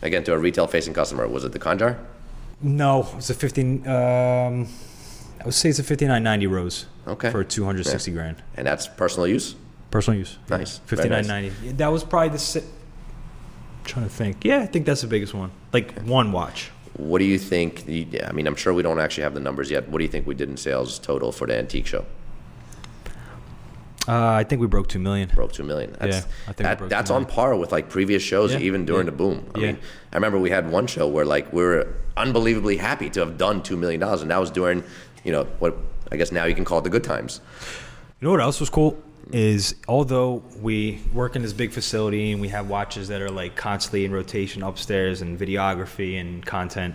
Again, 0.03 0.23
to 0.25 0.33
a 0.35 0.39
retail 0.39 0.67
facing 0.67 0.95
customer, 0.95 1.27
was 1.27 1.45
it 1.45 1.53
the 1.53 1.59
Khanjar? 1.59 1.99
No, 2.61 3.09
it's 3.17 3.31
a 3.31 3.35
fifteen. 3.35 3.87
Um, 3.87 4.69
I 5.41 5.45
would 5.45 5.55
say 5.55 5.69
it's 5.71 5.79
a 5.79 5.85
fifty 5.85 6.07
nine 6.07 6.23
ninety 6.23 6.47
rose. 6.47 6.87
Okay. 7.07 7.31
For 7.31 7.43
two 7.43 7.65
hundred 7.65 7.87
sixty 7.87 8.11
grand, 8.13 8.43
And 8.57 8.67
that's 8.67 8.87
personal 8.87 9.27
use? 9.27 9.55
Personal 9.91 10.19
use. 10.19 10.39
Nice. 10.49 10.79
Very 10.79 10.89
Fifty 11.03 11.09
nice. 11.09 11.27
nine 11.29 11.45
ninety. 11.45 11.73
That 11.73 11.89
was 11.89 12.05
probably 12.05 12.31
the. 12.31 12.39
Si- 12.39 12.63
trying 13.85 14.05
to 14.07 14.11
think. 14.11 14.45
Yeah, 14.45 14.59
I 14.61 14.67
think 14.67 14.85
that's 14.87 15.01
the 15.01 15.07
biggest 15.07 15.33
one. 15.35 15.51
Like 15.73 15.99
one 16.03 16.31
watch. 16.33 16.71
What 16.97 17.19
do 17.21 17.25
you 17.25 17.39
think? 17.39 17.85
the- 17.87 18.07
yeah, 18.11 18.29
I 18.29 18.33
mean, 18.33 18.47
I'm 18.47 18.57
sure 18.57 18.75
we 18.75 18.83
don't 18.83 18.99
actually 18.99 19.23
have 19.25 19.35
the 19.35 19.41
numbers 19.41 19.71
yet. 19.71 19.89
What 19.89 19.99
do 19.99 20.05
you 20.05 20.11
think 20.11 20.27
we 20.27 20.35
did 20.35 20.49
in 20.51 20.57
sales 20.57 20.99
total 20.99 21.33
for 21.33 21.47
the 21.47 21.57
antique 21.57 21.87
show? 21.87 22.05
Uh, 24.07 24.33
I 24.33 24.45
think 24.45 24.61
we 24.61 24.67
broke 24.67 24.89
two 24.89 24.99
million. 24.99 25.29
Broke 25.35 25.53
two 25.53 25.63
million. 25.65 25.95
That's, 26.01 26.17
Yeah, 26.17 26.23
I 26.45 26.53
think 26.53 26.57
that, 26.59 26.79
broke 26.79 26.91
that's 26.91 27.11
on 27.11 27.27
par 27.27 27.55
with 27.57 27.73
like 27.73 27.91
previous 27.91 28.23
shows, 28.23 28.53
Yeah, 28.55 28.61
even 28.61 28.87
during 28.87 29.07
yeah. 29.07 29.11
the 29.11 29.17
boom. 29.17 29.51
I 29.55 29.59
Yeah. 29.59 29.67
mean, 29.67 29.79
I 30.13 30.17
remember 30.17 30.39
we 30.39 30.49
had 30.51 30.71
one 30.71 30.87
show 30.87 31.07
where 31.07 31.27
like 31.27 31.53
we 31.53 31.63
were 31.63 31.89
unbelievably 32.17 32.79
happy 32.79 33.11
to 33.11 33.21
have 33.21 33.37
done 33.37 33.63
two 33.63 33.77
million 33.77 34.01
dollars, 34.01 34.23
and 34.23 34.31
that 34.31 34.41
was 34.41 34.51
during, 34.51 34.83
you 35.25 35.33
know, 35.33 35.45
what 35.59 35.77
I 36.11 36.17
guess 36.17 36.33
now 36.33 36.45
you 36.47 36.55
can 36.55 36.65
call 36.65 36.79
it 36.79 36.85
the 36.85 36.91
good 36.91 37.05
times. 37.05 37.41
You 38.21 38.27
know 38.27 38.31
what 38.33 38.41
else 38.41 38.61
was 38.61 38.71
cool 38.71 38.97
is 39.33 39.75
although 39.87 40.43
we 40.63 41.01
work 41.13 41.37
in 41.37 41.43
this 41.43 41.53
big 41.53 41.71
facility 41.73 42.33
and 42.33 42.41
we 42.41 42.49
have 42.49 42.69
watches 42.69 43.09
that 43.09 43.21
are 43.21 43.31
like 43.31 43.57
constantly 43.57 44.05
in 44.05 44.13
rotation 44.13 44.63
upstairs 44.63 45.21
and 45.21 45.39
videography 45.39 46.19
and 46.21 46.45
content. 46.47 46.95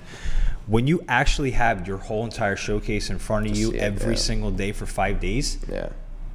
When 0.65 0.87
you 0.87 1.03
actually 1.07 1.51
have 1.51 1.87
your 1.87 1.97
whole 1.97 2.23
entire 2.23 2.55
showcase 2.55 3.09
in 3.09 3.19
front 3.19 3.47
of 3.47 3.55
you 3.57 3.71
it, 3.71 3.79
every 3.79 4.13
yeah. 4.13 4.19
single 4.19 4.49
day 4.51 4.71
for 4.71 4.85
five 4.85 5.19
days, 5.19 5.57
Yeah. 5.69 5.89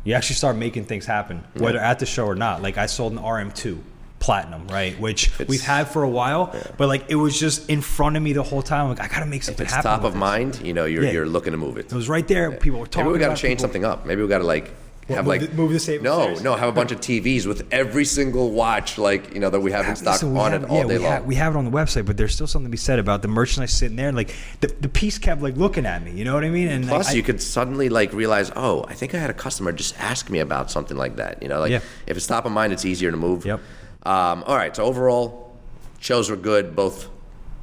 you 0.05 0.15
actually 0.15 0.37
start 0.37 0.57
making 0.57 0.85
things 0.85 1.07
happen, 1.07 1.43
whether 1.55 1.79
at 1.79 1.99
the 1.99 2.07
show 2.07 2.27
or 2.27 2.35
not. 2.35 2.61
Like 2.63 2.77
I 2.79 2.87
sold 2.87 3.13
an 3.15 3.19
RM2 3.19 3.79
platinum, 4.21 4.67
right? 4.69 4.99
Which 5.01 5.29
It's- 5.29 5.49
we've 5.49 5.63
had 5.63 5.89
for 5.89 6.03
a 6.03 6.09
while, 6.09 6.55
but 6.77 6.89
like 6.89 7.05
it 7.09 7.15
was 7.15 7.39
just 7.41 7.71
in 7.71 7.81
front 7.81 8.17
of 8.17 8.23
me 8.23 8.33
the 8.35 8.43
whole 8.43 8.63
time. 8.63 8.89
Like 8.89 9.01
I 9.01 9.09
gotta 9.09 9.27
make 9.27 9.43
something 9.43 9.65
It's 9.65 9.75
happen. 9.75 9.91
top 9.91 10.05
of 10.05 10.13
this. 10.13 10.21
mind. 10.21 10.61
You 10.63 10.75
know, 10.75 10.85
you're 10.85 11.05
Yeah. 11.05 11.13
you're 11.13 11.27
looking 11.27 11.53
to 11.53 11.57
move 11.57 11.79
it. 11.79 11.87
It 11.87 11.93
was 11.93 12.09
right 12.09 12.27
there. 12.29 12.53
People 12.53 12.81
were 12.81 12.87
talking. 12.87 13.07
Maybe 13.07 13.13
we 13.15 13.19
got 13.21 13.27
to 13.27 13.31
about 13.33 13.39
change 13.39 13.59
people- 13.59 13.63
something 13.63 13.85
up. 13.85 14.05
Maybe 14.07 14.21
we 14.23 14.29
got 14.29 14.39
to 14.39 14.45
like 14.45 14.73
have 15.17 15.25
move 15.25 15.41
like 15.41 15.51
the- 15.51 15.57
move 15.57 15.73
the 15.73 15.81
table 15.81 16.05
No, 16.05 16.19
upstairs? 16.21 16.43
no, 16.43 16.55
have 16.55 16.69
a 16.69 16.73
bunch 16.73 16.93
of 16.93 17.01
TVs 17.01 17.47
with 17.47 17.67
every 17.73 18.05
single 18.05 18.51
watch 18.51 18.99
like 18.99 19.33
you 19.35 19.41
know 19.41 19.51
that 19.51 19.61
we 19.61 19.73
have 19.73 19.87
in 19.89 19.97
stock 19.97 20.21
we 20.23 20.29
on 20.39 20.53
have- 20.53 20.65
it 20.65 20.71
all 20.71 20.77
yeah, 20.79 20.83
day 20.85 20.99
we 20.99 21.05
long. 21.05 21.13
Have, 21.13 21.25
we 21.25 21.35
have 21.37 21.55
it 21.55 21.59
on 21.59 21.65
the 21.65 21.71
website, 21.71 22.05
but 22.07 22.17
there's 22.17 22.35
still 22.35 22.47
something 22.47 22.67
to 22.67 22.71
be 22.71 22.77
said 22.77 22.99
about 22.99 23.23
the 23.23 23.29
merchandise 23.29 23.73
sitting 23.73 23.97
there. 23.97 24.13
Like 24.13 24.35
the, 24.61 24.69
the 24.81 24.89
piece 24.89 25.19
kept 25.19 25.41
like 25.43 25.57
looking 25.57 25.87
at 25.87 26.03
me. 26.03 26.13
You 26.13 26.25
know 26.25 26.35
what 26.35 26.45
I 26.45 26.51
mean? 26.51 26.69
And 26.69 26.85
like, 26.87 26.95
Plus, 26.95 27.11
I- 27.11 27.13
you 27.15 27.23
could 27.23 27.41
suddenly 27.41 27.89
like 27.89 28.13
realize, 28.13 28.51
oh, 28.57 28.85
I 28.89 28.95
think 28.95 29.15
I 29.15 29.19
had 29.19 29.31
a 29.31 29.35
customer 29.35 29.73
just 29.73 29.99
ask 30.01 30.29
me 30.31 30.41
about 30.41 30.71
something 30.71 30.97
like 30.97 31.17
that. 31.17 31.43
You 31.43 31.49
know, 31.49 31.61
like 31.61 31.71
Yeah. 31.71 31.81
if 32.07 32.17
it's 32.17 32.27
top 32.27 32.45
of 32.45 32.53
mind, 32.53 32.73
it's 32.73 32.85
easier 32.85 33.11
to 33.11 33.17
move. 33.17 33.47
Yep. 33.47 33.61
Um, 34.05 34.45
all 34.47 34.57
right. 34.57 34.75
So 34.77 34.85
overall, 34.85 35.57
shows 36.01 36.31
were 36.31 36.37
good, 36.37 36.77
both 36.77 37.09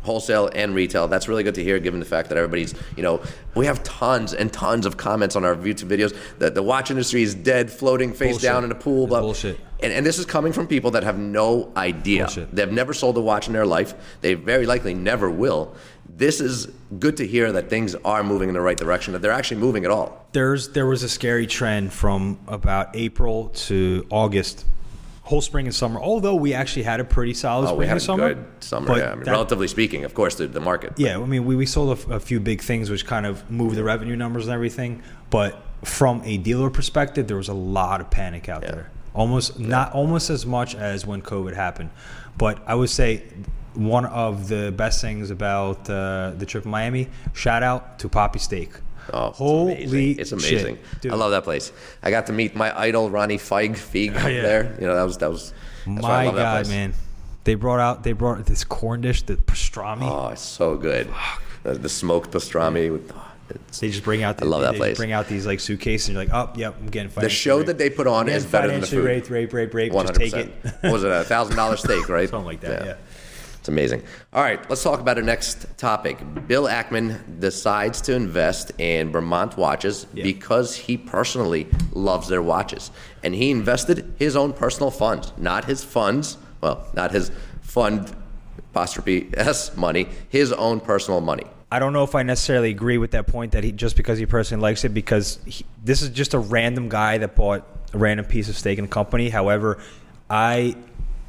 wholesale 0.06 0.50
and 0.56 0.74
retail. 0.74 1.08
That's 1.08 1.28
really 1.28 1.44
good 1.44 1.56
to 1.56 1.64
hear, 1.64 1.80
given 1.80 2.00
the 2.00 2.06
fact 2.06 2.30
that 2.30 2.38
everybody's, 2.38 2.74
you 2.96 3.04
know, 3.04 3.22
we 3.56 3.66
have 3.66 3.84
tons 3.84 4.34
and 4.34 4.54
tons 4.54 4.86
of 4.86 4.98
comments 4.98 5.36
on 5.36 5.44
our 5.44 5.56
YouTube 5.56 5.90
videos 5.90 6.16
that 6.40 6.56
the 6.56 6.64
watch 6.64 6.92
industry 6.92 7.24
is 7.24 7.36
dead, 7.36 7.72
floating 7.72 8.14
face 8.14 8.34
Bullshit. 8.34 8.42
down 8.44 8.64
in 8.64 8.72
a 8.72 8.76
pool. 8.76 9.08
Blah. 9.08 9.22
bullshit. 9.22 9.60
And, 9.84 9.92
and 9.92 10.06
this 10.06 10.20
is 10.20 10.26
coming 10.26 10.54
from 10.54 10.68
people 10.68 10.92
that 10.92 11.04
have 11.04 11.20
no 11.20 11.72
idea. 11.76 12.26
Bullshit. 12.26 12.56
They've 12.56 12.72
never 12.72 12.94
sold 12.94 13.18
a 13.18 13.22
watch 13.22 13.48
in 13.48 13.54
their 13.54 13.66
life. 13.66 13.94
They 14.22 14.36
very 14.36 14.66
likely 14.66 14.94
never 14.94 15.30
will. 15.30 15.76
This 16.08 16.40
is 16.40 16.68
good 17.00 17.18
to 17.18 17.28
hear 17.28 17.52
that 17.52 17.70
things 17.70 17.94
are 17.96 18.24
moving 18.24 18.48
in 18.48 18.56
the 18.56 18.62
right 18.62 18.78
direction, 18.78 19.12
that 19.14 19.22
they're 19.22 19.32
actually 19.32 19.60
moving 19.60 19.84
at 19.84 19.92
all. 19.92 20.26
there's 20.32 20.70
there 20.70 20.86
was 20.86 21.04
a 21.04 21.10
scary 21.10 21.46
trend 21.48 21.92
from 21.92 22.40
about 22.48 22.96
April 22.96 23.50
to 23.50 24.06
August, 24.10 24.66
whole 25.26 25.42
spring 25.42 25.66
and 25.66 25.76
summer. 25.76 26.00
Although 26.00 26.36
we 26.36 26.54
actually 26.54 26.84
had 26.84 27.00
a 27.00 27.04
pretty 27.04 27.34
solid 27.34 27.64
Oh, 27.64 27.68
spring 27.68 27.80
we 27.80 27.86
had 27.86 27.92
and 27.94 28.02
a 28.02 28.04
summer. 28.04 28.34
good 28.36 28.46
summer. 28.62 28.98
Yeah, 28.98 29.12
I 29.12 29.16
mean, 29.16 29.24
that- 29.26 29.32
relatively 29.32 29.68
speaking, 29.68 30.04
of 30.06 30.14
course, 30.14 30.36
the, 30.36 30.48
the 30.48 30.60
market. 30.62 30.94
Yeah, 30.98 31.18
I 31.20 31.26
mean, 31.26 31.46
we, 31.46 31.56
we 31.56 31.66
sold 31.66 31.90
a, 31.90 32.02
f- 32.02 32.10
a 32.10 32.20
few 32.20 32.40
big 32.40 32.62
things, 32.62 32.90
which 32.90 33.06
kind 33.06 33.26
of 33.26 33.50
moved 33.52 33.76
the 33.76 33.84
revenue 33.84 34.16
numbers 34.16 34.46
and 34.46 34.54
everything. 34.54 35.02
But 35.32 35.62
from 35.84 36.22
a 36.24 36.38
dealer 36.38 36.70
perspective, 36.70 37.28
there 37.28 37.38
was 37.38 37.50
a 37.50 37.54
lot 37.54 38.02
of 38.02 38.10
panic 38.10 38.48
out 38.50 38.64
Yeah. 38.64 38.72
there. 38.72 38.92
Almost 39.14 39.60
not 39.60 39.94
almost 39.94 40.30
as 40.30 40.46
much 40.46 40.76
as 40.76 41.06
when 41.06 41.22
COVID 41.22 41.56
happened. 41.56 41.90
But 42.38 42.60
I 42.68 42.76
would 42.76 42.90
say 42.90 43.24
one 43.74 44.06
of 44.06 44.48
the 44.48 44.72
best 44.72 45.02
things 45.02 45.32
about 45.32 45.90
uh, 45.90 46.34
the 46.38 46.46
trip 46.46 46.64
to 46.64 46.70
Miami. 46.70 47.08
Shout 47.34 47.64
out 47.64 47.98
to 48.00 48.10
Papi 48.10 48.40
Steak. 48.40 48.72
Oh, 49.14 49.28
it's 49.30 49.38
Holy 49.38 49.74
amazing. 49.84 50.20
It's 50.20 50.32
amazing. 50.32 50.80
shit. 51.02 51.12
I 51.12 51.16
love 51.16 51.32
that 51.32 51.44
place. 51.44 51.72
I 52.04 52.10
got 52.12 52.28
to 52.28 52.34
meet 52.34 52.56
my 52.56 52.78
idol, 52.80 53.10
Ronnie 53.10 53.38
Fieg, 53.38 53.74
Fieg 53.74 54.14
Oh, 54.16 54.28
yeah. 54.28 54.42
there. 54.42 54.78
You 54.80 54.88
know, 54.88 54.96
that 54.96 55.04
was, 55.04 55.18
that 55.20 55.30
was, 55.30 55.54
that's 55.86 56.02
why 56.02 56.26
I 56.26 56.32
My 56.32 56.38
God, 56.38 56.68
man! 56.70 56.94
They 57.44 57.54
brought 57.54 57.80
out 57.80 58.04
they 58.04 58.14
brought 58.14 58.44
this 58.48 58.64
corn 58.64 59.02
dish, 59.02 59.22
the 59.22 59.36
pastrami. 59.36 60.10
Oh, 60.10 60.30
it's 60.30 60.42
so 60.42 60.76
good. 60.78 61.08
The, 61.64 61.74
the 61.76 61.90
smoked 61.90 62.32
pastrami. 62.32 62.92
With, 62.92 63.12
oh, 63.16 63.32
it's, 63.50 63.80
They 63.80 63.90
just 63.90 64.04
bring 64.04 64.24
out. 64.24 64.38
The, 64.38 64.46
I 64.46 64.48
love 64.48 64.62
that 64.62 64.72
they 64.72 64.78
place. 64.80 64.98
Bring 64.98 65.12
out 65.12 65.28
these 65.28 65.46
like 65.46 65.60
suitcases, 65.60 66.10
and 66.10 66.16
you're 66.18 66.26
like, 66.26 66.34
oh, 66.34 66.52
yep, 66.60 66.76
I'm 66.80 66.88
getting 66.88 67.12
the 67.12 67.30
show 67.30 67.58
raped. 67.58 67.68
that 67.68 67.78
they 67.78 67.92
put 67.92 68.08
on 68.08 68.28
is 68.28 68.46
better 68.48 68.70
than 68.70 68.82
the 68.82 68.88
food. 68.88 69.06
rape, 69.30 69.54
rape, 69.54 69.74
rape. 69.76 69.94
One 69.94 70.08
Just 70.08 70.20
take 70.20 70.34
it. 70.34 70.52
What 70.82 70.94
was 70.94 71.04
it? 71.04 71.12
A 71.12 71.24
thousand 71.24 71.56
dollar 71.56 71.78
steak, 71.86 72.10
right? 72.10 72.28
Something 72.28 72.46
like 72.48 72.62
that. 72.62 72.86
Yeah. 72.86 72.96
It's 73.66 73.70
amazing. 73.70 74.04
All 74.32 74.44
right, 74.44 74.60
let's 74.70 74.84
talk 74.84 75.00
about 75.00 75.18
our 75.18 75.24
next 75.24 75.76
topic. 75.76 76.20
Bill 76.48 76.66
Ackman 76.66 77.40
decides 77.40 78.00
to 78.02 78.14
invest 78.14 78.72
in 78.80 79.12
Bremont 79.12 79.58
watches 79.58 80.06
Yeah. 80.14 80.22
because 80.22 80.76
he 80.76 80.98
personally 80.98 81.66
loves 81.92 82.28
their 82.28 82.44
watches. 82.44 82.92
And 83.24 83.34
he 83.34 83.50
invested 83.50 84.14
his 84.20 84.36
own 84.36 84.54
personal 84.54 84.92
funds, 84.92 85.34
not 85.38 85.66
his 85.66 85.84
funds, 85.84 86.38
well, 86.62 86.86
not 86.94 87.10
his 87.10 87.32
fund 87.64 88.16
apostrophe 88.72 89.32
S 89.34 89.76
money, 89.76 90.10
his 90.30 90.54
own 90.54 90.80
personal 90.80 91.20
money. 91.20 91.48
I 91.72 91.80
don't 91.80 91.92
know 91.92 92.04
if 92.04 92.14
I 92.14 92.22
necessarily 92.22 92.70
agree 92.70 93.00
with 93.00 93.10
that 93.12 93.26
point 93.26 93.54
that 93.54 93.64
he 93.64 93.72
just 93.72 93.98
because 93.98 94.20
he 94.20 94.28
personally 94.28 94.62
likes 94.62 94.86
it 94.86 94.90
because 94.90 95.40
he, 95.44 95.66
this 95.84 96.04
is 96.04 96.10
just 96.10 96.36
a 96.36 96.40
random 96.40 96.88
guy 96.88 97.18
that 97.18 97.34
bought 97.36 97.66
a 97.96 97.98
random 97.98 98.28
piece 98.28 98.48
of 98.48 98.56
stake 98.56 98.78
in 98.78 98.86
a 98.86 98.88
company. 98.88 99.30
However, 99.30 99.80
I 100.30 100.76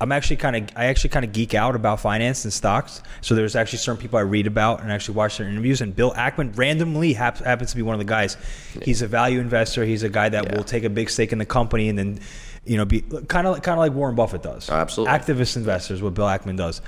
I'm 0.01 0.13
actually 0.13 0.37
kind 0.37 0.57
of 0.57 0.77
I 0.77 0.87
actually 0.87 1.11
kind 1.11 1.25
of 1.25 1.33
geek 1.33 1.55
out 1.55 1.75
about 1.75 2.01
finance 2.01 2.45
and 2.45 2.53
stocks. 2.53 3.03
So 3.23 3.35
there's 3.35 3.57
actually 3.57 3.79
certain 3.79 4.01
people 4.01 4.19
I 4.19 4.23
read 4.23 4.47
about 4.47 4.83
and 4.83 4.93
actually 4.93 5.15
watch 5.17 5.39
their 5.39 5.49
interviews. 5.49 5.81
And 5.81 5.97
Bill 5.97 6.13
Ackman 6.13 6.57
randomly 6.57 7.15
hap- 7.15 7.39
happens 7.39 7.71
to 7.71 7.77
be 7.77 7.83
one 7.83 7.95
of 7.95 7.99
the 7.99 8.05
guys. 8.05 8.37
He's 8.83 9.01
a 9.03 9.07
value 9.07 9.41
investor. 9.41 9.85
He's 9.85 10.03
a 10.03 10.09
guy 10.11 10.29
that 10.29 10.45
Yeah. 10.45 10.57
will 10.57 10.65
take 10.65 10.85
a 10.85 10.91
big 10.91 11.09
stake 11.09 11.33
in 11.33 11.39
the 11.39 11.47
company 11.47 11.89
and 11.89 11.99
then 11.99 12.21
you 12.65 12.77
know, 12.77 12.85
be 12.85 13.01
kind 13.29 13.47
of 13.47 13.63
kind 13.63 13.79
of 13.79 13.79
like 13.79 13.93
Warren 13.93 14.17
Buffett 14.17 14.43
does. 14.43 14.69
Oh, 14.69 14.75
absolutely. 14.75 15.17
activist 15.17 15.57
investors, 15.57 16.03
what 16.03 16.15
Bill 16.15 16.27
Ackman 16.27 16.57
does. 16.57 16.83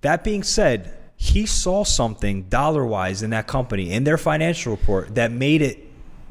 That 0.00 0.24
being 0.24 0.42
said, 0.42 0.92
he 1.16 1.44
saw 1.46 1.84
something 1.84 2.44
dollar 2.44 2.84
wise 2.86 3.22
in 3.22 3.30
that 3.30 3.46
company 3.46 3.92
in 3.92 4.04
their 4.04 4.16
financial 4.18 4.72
report 4.72 5.14
that 5.14 5.30
made 5.30 5.60
it 5.62 5.78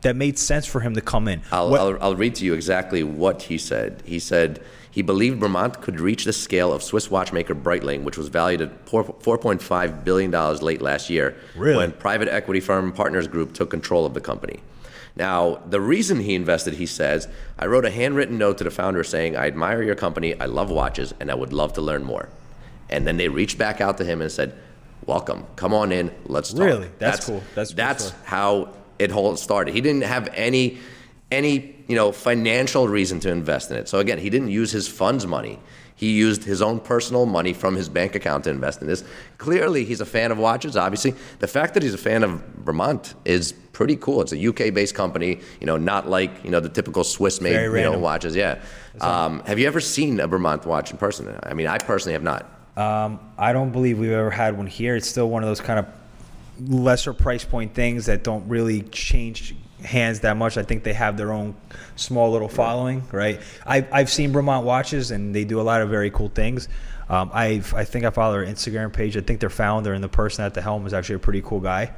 that 0.01 0.15
made 0.15 0.39
sense 0.39 0.65
for 0.65 0.79
him 0.81 0.95
to 0.95 1.01
come 1.01 1.27
in. 1.27 1.41
I'll, 1.51 1.69
What- 1.69 1.79
I'll, 1.79 1.97
I'll 2.01 2.15
read 2.15 2.33
to 2.35 2.45
you 2.45 2.55
exactly 2.55 3.03
what 3.03 3.43
he 3.43 3.59
said. 3.59 4.01
He 4.03 4.17
said 4.17 4.59
he 4.91 5.01
believed 5.01 5.41
Bremont 5.41 5.81
could 5.81 5.99
reach 5.99 6.25
the 6.25 6.33
scale 6.33 6.71
of 6.73 6.83
Swiss 6.83 7.09
watchmaker 7.09 7.55
Breitling, 7.55 8.03
which 8.03 8.17
was 8.17 8.27
valued 8.27 8.61
at 8.61 8.85
$4.5 8.85 10.03
billion 10.03 10.31
late 10.57 10.81
last 10.81 11.09
year 11.09 11.35
Really? 11.55 11.77
when 11.77 11.91
private 11.93 12.27
equity 12.27 12.59
firm 12.59 12.91
Partners 12.91 13.27
Group 13.27 13.53
took 13.53 13.69
control 13.69 14.05
of 14.05 14.13
the 14.13 14.21
company. 14.21 14.59
Now, 15.15 15.61
the 15.69 15.81
reason 15.81 16.19
he 16.21 16.35
invested, 16.35 16.75
he 16.75 16.85
says, 16.85 17.27
I 17.59 17.65
wrote 17.65 17.85
a 17.85 17.89
handwritten 17.91 18.37
note 18.37 18.57
to 18.59 18.63
the 18.63 18.71
founder 18.71 19.03
saying, 19.03 19.35
I 19.35 19.47
admire 19.47 19.81
your 19.81 19.95
company, 19.95 20.39
I 20.39 20.45
love 20.45 20.69
watches, 20.69 21.13
and 21.19 21.29
I 21.31 21.35
would 21.35 21.51
love 21.53 21.73
to 21.73 21.81
learn 21.81 22.03
more. 22.03 22.29
And 22.89 23.05
then 23.07 23.17
they 23.17 23.27
reached 23.27 23.57
back 23.57 23.81
out 23.81 23.97
to 23.97 24.05
him 24.05 24.21
and 24.21 24.31
said, 24.31 24.55
Welcome, 25.05 25.47
come 25.55 25.73
on 25.73 25.91
in, 25.91 26.13
let's 26.25 26.51
talk. 26.53 26.61
Really? 26.61 26.89
That's 26.99 27.25
cool. 27.25 27.41
That's 27.55 27.71
a 27.71 27.73
cool 27.73 27.77
that's 27.77 28.09
how 28.23 28.73
it 28.99 29.11
all 29.11 29.35
started. 29.35 29.73
He 29.73 29.81
didn't 29.81 30.03
have 30.03 30.29
any 30.33 30.77
any 31.31 31.75
you 31.87 31.95
know 31.95 32.11
financial 32.11 32.87
reason 32.87 33.19
to 33.21 33.31
invest 33.31 33.71
in 33.71 33.77
it. 33.77 33.87
So 33.87 33.99
again, 33.99 34.19
he 34.19 34.29
didn't 34.29 34.49
use 34.49 34.71
his 34.71 34.87
fund's 34.87 35.25
money. 35.25 35.59
He 35.95 36.13
used 36.13 36.43
his 36.43 36.63
own 36.63 36.79
personal 36.79 37.27
money 37.27 37.53
from 37.53 37.75
his 37.75 37.87
bank 37.87 38.15
account 38.15 38.45
to 38.45 38.49
invest 38.49 38.81
in 38.81 38.87
this. 38.87 39.03
Clearly, 39.37 39.85
he's 39.85 40.01
a 40.01 40.05
fan 40.05 40.31
of 40.31 40.39
watches. 40.39 40.75
Obviously, 40.75 41.13
the 41.37 41.47
fact 41.47 41.75
that 41.75 41.83
he's 41.83 41.93
a 41.93 41.97
fan 41.97 42.23
of 42.23 42.41
Bremont 42.63 43.13
is 43.23 43.51
pretty 43.51 43.95
cool. 43.97 44.21
It's 44.21 44.33
a 44.33 44.47
UK-based 44.47 44.95
company. 44.95 45.39
You 45.59 45.67
know, 45.67 45.77
not 45.77 46.09
like 46.09 46.43
you 46.43 46.49
know 46.49 46.59
the 46.59 46.69
typical 46.69 47.03
Swiss-made 47.03 47.53
you 47.53 47.81
know, 47.81 47.99
watches. 47.99 48.35
Yeah. 48.35 48.63
Um, 48.99 49.43
have 49.45 49.59
you 49.59 49.67
ever 49.67 49.79
seen 49.79 50.19
a 50.19 50.27
Bremont 50.27 50.65
watch 50.65 50.91
in 50.91 50.97
person? 50.97 51.37
I 51.43 51.53
mean, 51.53 51.67
I 51.67 51.77
personally 51.77 52.13
have 52.13 52.23
not. 52.23 52.49
Um, 52.77 53.19
I 53.37 53.53
don't 53.53 53.71
believe 53.71 53.99
we've 53.99 54.11
ever 54.11 54.31
had 54.31 54.57
one 54.57 54.67
here. 54.67 54.95
It's 54.95 55.07
still 55.07 55.29
one 55.29 55.43
of 55.43 55.49
those 55.49 55.61
kind 55.61 55.77
of 55.77 55.85
lesser 56.67 57.13
price 57.13 57.43
point 57.43 57.73
things 57.73 58.07
that 58.07 58.23
don't 58.23 58.47
really 58.47 58.81
change 58.83 59.55
hands 59.83 60.21
that 60.21 60.37
much. 60.37 60.57
I 60.57 60.63
think 60.63 60.83
they 60.83 60.93
have 60.93 61.17
their 61.17 61.31
own 61.31 61.55
small 61.95 62.31
little 62.31 62.49
following, 62.49 63.03
right? 63.11 63.39
I've, 63.65 63.91
I've 63.91 64.09
seen 64.09 64.33
Bremont 64.33 64.63
watches 64.63 65.11
and 65.11 65.35
they 65.35 65.43
do 65.43 65.59
a 65.59 65.63
lot 65.63 65.81
of 65.81 65.89
very 65.89 66.09
cool 66.11 66.29
things. 66.29 66.67
Um, 67.09 67.29
I've, 67.33 67.73
I 67.73 67.83
think 67.83 68.05
I 68.05 68.09
follow 68.09 68.33
their 68.33 68.45
Instagram 68.45 68.93
page. 68.93 69.17
I 69.17 69.21
think 69.21 69.39
their 69.39 69.49
founder 69.49 69.93
and 69.93 70.03
the 70.03 70.09
person 70.09 70.45
at 70.45 70.53
the 70.53 70.61
helm 70.61 70.87
is 70.87 70.93
actually 70.93 71.15
a 71.15 71.19
pretty 71.19 71.41
cool 71.41 71.59
guy. 71.59 71.91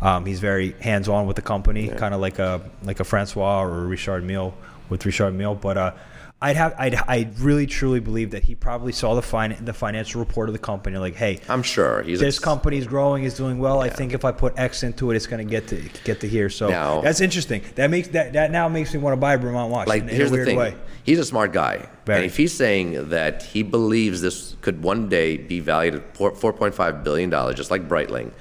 Um, 0.00 0.26
he's 0.26 0.38
very 0.38 0.72
hands 0.80 1.08
on 1.08 1.26
with 1.26 1.36
the 1.36 1.42
company, 1.42 1.88
kind 1.88 2.14
of 2.14 2.20
like 2.20 2.38
a 2.38 2.60
like 2.82 3.00
a 3.00 3.04
Francois 3.04 3.62
or 3.62 3.78
a 3.78 3.86
Richard 3.86 4.22
Mille 4.22 4.54
with 4.90 5.06
Richard 5.06 5.32
Mille. 5.32 5.54
But 5.54 5.76
uh, 5.78 5.92
I'd 6.42 6.56
have 6.56 6.74
I'd, 6.76 6.94
I 6.94 7.30
really 7.38 7.66
truly 7.66 8.00
believe 8.00 8.32
that 8.32 8.42
he 8.44 8.54
probably 8.54 8.92
saw 8.92 9.14
the 9.14 9.22
fin- 9.22 9.56
the 9.64 9.72
financial 9.72 10.20
report 10.20 10.50
of 10.50 10.52
the 10.52 10.58
company, 10.58 10.98
like, 10.98 11.14
hey, 11.14 11.40
I'm 11.48 11.62
sure 11.62 12.02
he's 12.02 12.20
this 12.20 12.36
a, 12.36 12.40
company's 12.42 12.86
growing, 12.86 13.24
is 13.24 13.34
doing 13.34 13.58
well. 13.58 13.80
I 13.80 13.88
think 13.88 14.12
if 14.12 14.26
I 14.26 14.32
put 14.32 14.58
X 14.58 14.82
into 14.82 15.10
it, 15.10 15.16
it's 15.16 15.26
going 15.26 15.46
to 15.46 15.50
get 15.50 15.68
to 15.68 15.80
get 16.04 16.20
to 16.20 16.28
here. 16.28 16.50
So 16.50 16.68
Now- 16.68 17.00
that's 17.00 17.22
interesting. 17.22 17.62
That 17.76 17.88
makes 17.88 18.08
that 18.08 18.34
that 18.34 18.50
now 18.50 18.68
makes 18.68 18.92
me 18.92 19.00
want 19.00 19.14
to 19.14 19.16
buy 19.16 19.34
a 19.34 19.38
Bremont 19.38 19.70
watch. 19.70 19.88
like 19.88 20.02
in, 20.02 20.08
in 20.10 20.16
here's 20.16 20.32
a 20.32 20.36
the 20.36 20.44
thing 20.44 20.58
way. 20.58 20.74
he's 21.02 21.18
a 21.18 21.24
smart 21.24 21.52
guy 21.52 21.88
Very. 22.04 22.18
and 22.18 22.26
if 22.26 22.36
he's 22.36 22.52
saying 22.52 23.08
that 23.08 23.42
he 23.42 23.62
believes 23.62 24.20
this 24.20 24.56
could 24.60 24.82
one 24.82 25.08
day 25.08 25.38
be 25.38 25.60
valued 25.60 25.94
at 25.94 26.14
4.5 26.14 27.04
billion 27.04 27.30
dollars 27.30 27.54
just 27.54 27.70
like 27.70 27.88
breitling 27.88 28.32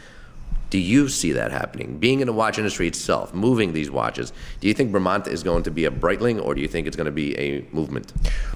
do 0.73 0.79
you 0.79 1.07
see 1.07 1.31
that 1.31 1.51
happening 1.51 1.99
being 1.99 2.19
in 2.19 2.25
the 2.25 2.33
watch 2.33 2.57
industry 2.57 2.87
itself 2.87 3.31
moving 3.31 3.73
these 3.73 3.91
watches 3.91 4.33
do 4.59 4.67
you 4.67 4.73
think 4.73 4.91
bremont 4.91 5.27
is 5.27 5.43
going 5.43 5.61
to 5.61 5.69
be 5.69 5.85
a 5.85 5.91
breitling 5.91 6.43
or 6.43 6.55
do 6.55 6.61
you 6.61 6.67
think 6.67 6.87
it's 6.87 6.97
going 6.97 7.05
to 7.05 7.11
be 7.11 7.37
a 7.37 7.63
movement 7.71 8.11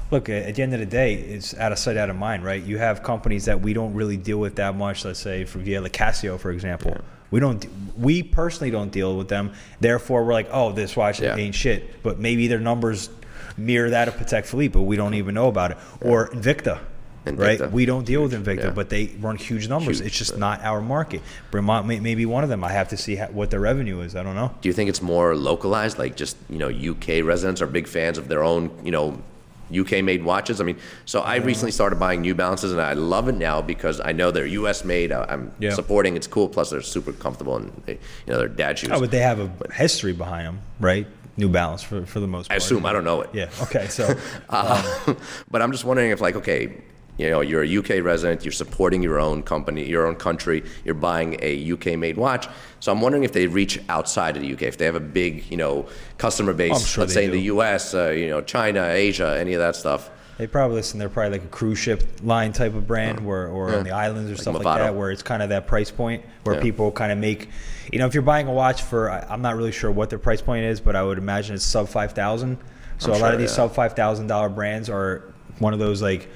Look, 0.10 0.30
at 0.30 0.56
the 0.56 0.64
end 0.64 0.74
of 0.74 0.80
the 0.80 0.86
day, 0.86 1.16
it's 1.16 1.54
out 1.56 1.74
of 1.74 1.78
sight, 1.78 1.98
out 1.98 2.10
of 2.10 2.16
mind, 2.16 2.46
right? 2.46 2.64
You 2.64 2.78
have 2.78 3.04
companies 3.04 3.44
that 3.44 3.60
we 3.60 3.74
don't 3.74 3.94
really 3.94 4.16
deal 4.16 4.38
with 4.38 4.56
that 4.56 4.74
much. 4.74 5.04
Let's 5.04 5.20
say 5.20 5.44
for 5.44 5.60
via 5.60 5.82
the 5.82 5.90
Casio, 5.90 6.40
for 6.40 6.50
example, 6.52 6.96
we 7.30 7.42
don't, 7.42 7.66
we 7.98 8.24
personally 8.24 8.72
don't 8.72 8.90
deal 8.90 9.18
with 9.18 9.28
them. 9.28 9.52
Therefore, 9.82 10.24
we're 10.24 10.32
like, 10.32 10.48
oh, 10.50 10.72
this 10.72 10.96
watch 10.96 11.20
Yeah. 11.20 11.36
ain't 11.36 11.54
shit. 11.56 12.02
But 12.04 12.20
maybe 12.20 12.48
their 12.48 12.62
numbers 12.62 13.10
mirror 13.58 13.90
that 13.90 14.08
of 14.08 14.16
Patek 14.16 14.46
Philippe, 14.46 14.72
but 14.72 14.84
we 14.84 14.96
don't 14.96 15.14
even 15.14 15.36
know 15.36 15.50
about 15.50 15.72
it. 15.72 15.78
Or 16.00 16.30
Invicta. 16.30 16.80
Right, 17.36 17.72
we 17.72 17.86
don't 17.86 18.06
deal 18.06 18.24
with 18.24 18.34
Invicta, 18.34 18.64
yeah. 18.64 18.70
but 18.70 18.90
they 18.90 19.08
run 19.20 19.36
huge 19.36 19.68
numbers. 19.68 20.00
Huge, 20.00 20.08
it's 20.08 20.18
just 20.18 20.38
not 20.38 20.62
our 20.64 20.82
market. 20.82 21.22
Bremont 21.52 21.86
may, 21.86 22.00
may 22.00 22.16
be 22.16 22.26
one 22.26 22.44
of 22.44 22.50
them. 22.50 22.64
I 22.64 22.72
have 22.72 22.88
to 22.90 22.98
see 22.98 23.16
how, 23.18 23.28
what 23.28 23.50
their 23.52 23.60
revenue 23.60 24.02
is. 24.02 24.16
I 24.16 24.24
don't 24.24 24.36
know. 24.36 24.54
do 24.62 24.70
you 24.70 24.74
think 24.74 24.90
it's 24.90 25.02
more 25.02 25.36
localized 25.36 25.98
like 25.98 26.16
just 26.16 26.38
you 26.50 26.58
know 26.58 26.70
uk 26.92 27.08
residents 27.08 27.62
are 27.62 27.68
big 27.68 27.88
fans 27.88 28.18
of 28.18 28.28
their 28.28 28.44
own 28.44 28.72
you 28.84 28.92
know 28.92 29.22
UK 29.76 30.02
made 30.04 30.24
watches. 30.24 30.62
I 30.62 30.64
mean, 30.64 30.78
so 31.06 31.20
I 31.20 31.36
recently 31.38 31.72
started 31.72 32.00
buying 32.00 32.22
New 32.22 32.34
Balances, 32.34 32.72
and 32.72 32.80
I 32.80 32.94
love 32.94 33.28
it 33.28 33.36
now 33.36 33.62
because 33.62 34.00
I 34.00 34.14
know 34.14 34.32
they're 34.32 34.46
US 34.46 34.86
made. 34.86 35.12
I'm 35.12 35.52
Yeah. 35.60 35.74
supporting. 35.74 36.16
It's 36.16 36.28
cool. 36.28 36.48
Plus, 36.48 36.70
they're 36.70 36.82
super 36.82 37.12
comfortable, 37.12 37.58
and 37.58 37.72
they, 37.86 37.94
you 37.94 38.00
know 38.28 38.38
they're 38.38 38.48
dad 38.48 38.80
shoes. 38.80 38.92
Oh, 38.94 39.00
but 39.02 39.12
they 39.12 39.20
have 39.20 39.40
a 39.42 39.74
history 39.74 40.14
behind 40.14 40.48
them, 40.48 40.62
right? 40.80 41.06
New 41.36 41.50
Balance 41.50 41.84
for, 41.84 42.06
for 42.06 42.20
the 42.20 42.28
most 42.28 42.48
part. 42.48 42.56
I 42.56 42.58
assume 42.58 42.86
I 42.86 42.94
don't 42.94 43.04
know 43.04 43.22
it. 43.22 43.30
Yeah. 43.34 43.50
Okay. 43.64 43.88
So 43.90 44.16
Uh, 44.50 45.14
but 45.52 45.62
I'm 45.62 45.72
just 45.74 45.84
wondering 45.86 46.12
if, 46.12 46.22
like, 46.22 46.36
okay, 46.38 46.78
you 47.18 47.30
know, 47.30 47.42
you're 47.42 47.64
a 47.64 47.78
UK 47.78 48.04
resident, 48.04 48.46
you're 48.46 48.52
supporting 48.52 49.02
your 49.02 49.20
own 49.20 49.44
company, 49.44 49.86
your 49.88 50.06
own 50.08 50.16
country, 50.16 50.64
you're 50.86 50.94
buying 50.96 51.38
a 51.42 51.72
UK 51.72 51.98
made 51.98 52.18
watch. 52.18 52.48
So 52.80 52.92
I'm 52.92 53.02
wondering 53.02 53.24
if 53.24 53.34
they 53.34 53.48
reach 53.48 53.80
outside 53.90 54.36
of 54.38 54.44
the 54.44 54.54
UK, 54.54 54.64
if 54.64 54.78
they 54.78 54.86
have 54.86 54.96
a 54.96 55.00
big, 55.00 55.50
you 55.50 55.58
know, 55.58 55.88
customer 56.18 56.54
base, 56.54 56.86
sure 56.88 57.04
let's 57.04 57.14
say 57.14 57.26
in 57.26 57.32
the. 57.32 57.42
US, 57.48 57.94
uh, 57.94 58.10
you 58.10 58.30
know, 58.30 58.42
China, 58.42 58.86
Asia, 58.88 59.36
any 59.40 59.54
of 59.54 59.60
that 59.60 59.76
stuff. 59.76 60.10
they 60.38 60.46
probably 60.46 60.76
listen. 60.76 61.00
They're 61.00 61.10
probably 61.10 61.40
like 61.40 61.46
a 61.46 61.50
cruise 61.50 61.80
ship 61.80 62.04
line 62.22 62.54
type 62.54 62.76
of 62.76 62.86
brand, 62.86 63.26
where 63.26 63.48
or 63.48 63.72
Yeah. 63.72 63.78
on 63.78 63.84
the 63.84 63.92
islands 63.92 64.30
or 64.30 64.34
Like 64.34 64.42
stuff 64.42 64.64
like 64.64 64.78
that, 64.80 64.96
where 64.96 65.10
it's 65.10 65.24
kind 65.24 65.42
of 65.42 65.50
that 65.50 65.66
price 65.66 65.90
point 65.90 66.24
where 66.44 66.58
Yeah. 66.58 66.62
people 66.62 66.92
kind 66.92 67.12
of 67.12 67.18
make. 67.18 67.50
You 67.92 67.98
know, 67.98 68.06
if 68.06 68.14
you're 68.14 68.22
buying 68.22 68.48
a 68.48 68.52
watch 68.54 68.84
for, 68.84 69.10
I'm 69.10 69.42
not 69.42 69.56
really 69.56 69.72
sure 69.72 69.90
what 69.90 70.12
their 70.12 70.20
price 70.20 70.42
point 70.42 70.66
is, 70.66 70.80
but 70.80 70.96
I 70.96 71.02
would 71.02 71.18
imagine 71.18 71.56
it's 71.56 71.66
sub 71.66 71.90
five 71.90 72.12
thousand. 72.12 72.58
So 73.00 73.12
I'm 73.12 73.18
a 73.20 73.24
lot 73.24 73.34
of 73.34 73.40
these 73.40 73.50
yeah. 73.50 73.56
sub 73.56 73.74
five 73.74 73.94
thousand 73.94 74.28
dollar 74.28 74.50
brands 74.50 74.90
are 74.90 75.24
one 75.58 75.74
of 75.74 75.80
those 75.80 76.02
like, 76.04 76.30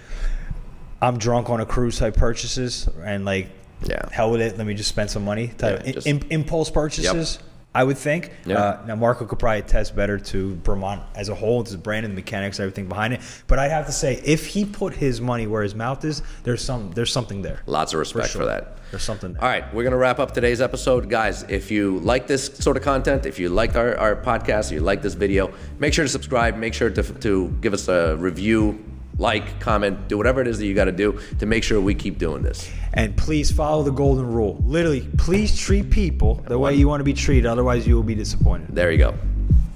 I'm 1.02 1.18
drunk 1.18 1.50
on 1.50 1.60
a 1.62 1.66
cruise 1.66 1.98
type 2.00 2.16
purchases 2.16 2.88
and 3.04 3.26
like, 3.26 3.50
Yeah. 3.84 4.02
hell 4.12 4.32
with 4.32 4.42
it. 4.42 4.58
Let 4.58 4.68
me 4.68 4.74
just 4.76 4.90
spend 4.90 5.10
some 5.10 5.26
money. 5.26 5.48
Type 5.58 5.82
Yeah, 5.86 5.92
just- 5.94 6.08
im- 6.08 6.22
impulse 6.30 6.70
purchases. 6.70 7.40
I 7.74 7.86
would 7.86 7.98
think. 7.98 8.32
Yeah. 8.46 8.58
Uh, 8.58 8.80
now, 8.86 8.96
Marco 8.98 9.24
could 9.24 9.40
probably 9.40 9.60
attest 9.60 9.96
better 9.96 10.20
to 10.20 10.60
Bremont 10.62 11.04
as 11.16 11.30
a 11.30 11.36
whole, 11.36 11.64
his 11.64 11.78
brand 11.78 12.06
and 12.06 12.12
the 12.14 12.18
mechanics, 12.18 12.60
everything 12.60 12.88
behind 12.88 13.14
it. 13.14 13.22
But 13.48 13.60
I'd 13.60 13.72
have 13.72 13.86
to 13.86 13.94
say, 13.94 14.22
if 14.26 14.46
he 14.46 14.66
put 14.66 14.94
his 14.94 15.22
money 15.22 15.48
where 15.48 15.64
his 15.64 15.74
mouth 15.74 16.04
is, 16.04 16.22
there's 16.44 16.62
some, 16.62 16.92
there's 16.92 17.14
something 17.14 17.42
there. 17.44 17.62
Lots 17.68 17.94
of 17.94 18.00
respect 18.00 18.28
for, 18.28 18.40
sure. 18.40 18.46
that. 18.46 18.76
There's 18.92 19.04
something 19.04 19.32
there. 19.32 19.42
All 19.42 19.48
right, 19.48 19.74
we're 19.74 19.90
to 19.90 19.96
wrap 19.96 20.20
up 20.20 20.34
today's 20.34 20.60
episode. 20.60 21.10
Guys, 21.10 21.44
if 21.48 21.72
you 21.72 22.00
like 22.00 22.28
this 22.28 22.48
sort 22.58 22.76
of 22.76 22.84
content, 22.84 23.26
if 23.26 23.40
you 23.40 23.48
like 23.48 23.78
our, 23.78 23.98
our 23.98 24.18
podcast, 24.18 24.66
if 24.66 24.72
you 24.74 24.82
like 24.82 25.02
this 25.02 25.14
video, 25.14 25.50
make 25.80 25.94
sure 25.94 26.04
to 26.04 26.10
subscribe. 26.12 26.58
Make 26.58 26.74
sure 26.74 26.90
to, 26.90 27.02
to 27.04 27.58
give 27.62 27.74
us 27.74 27.88
a 27.88 28.18
review, 28.18 28.84
like, 29.18 29.60
comment, 29.60 30.08
do 30.08 30.18
whatever 30.18 30.42
it 30.42 30.48
is 30.48 30.60
that 30.60 30.66
you 30.66 30.74
got 30.74 30.86
to 30.86 30.92
do 30.92 31.20
to 31.40 31.46
make 31.46 31.64
sure 31.64 31.80
we 31.80 31.96
keep 31.96 32.18
doing 32.18 32.42
this. 32.42 32.72
And 32.94 33.16
please 33.16 33.52
follow 33.52 33.84
the 33.84 33.92
golden 33.92 34.32
rule. 34.32 34.62
Literally, 34.66 35.08
please 35.18 35.58
treat 35.58 35.90
people 35.90 36.36
the 36.48 36.60
way 36.60 36.76
you 36.76 36.88
want 36.88 37.00
to 37.00 37.06
be 37.06 37.14
treated. 37.14 37.46
Otherwise, 37.46 37.88
you 37.88 37.96
will 37.96 38.04
be 38.04 38.16
disappointed. 38.16 38.68
There 38.70 38.92
you 38.92 38.98
go. 38.98 39.14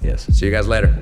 Yes. 0.02 0.26
See 0.28 0.46
you 0.46 0.52
guys 0.52 0.68
later. 0.68 0.94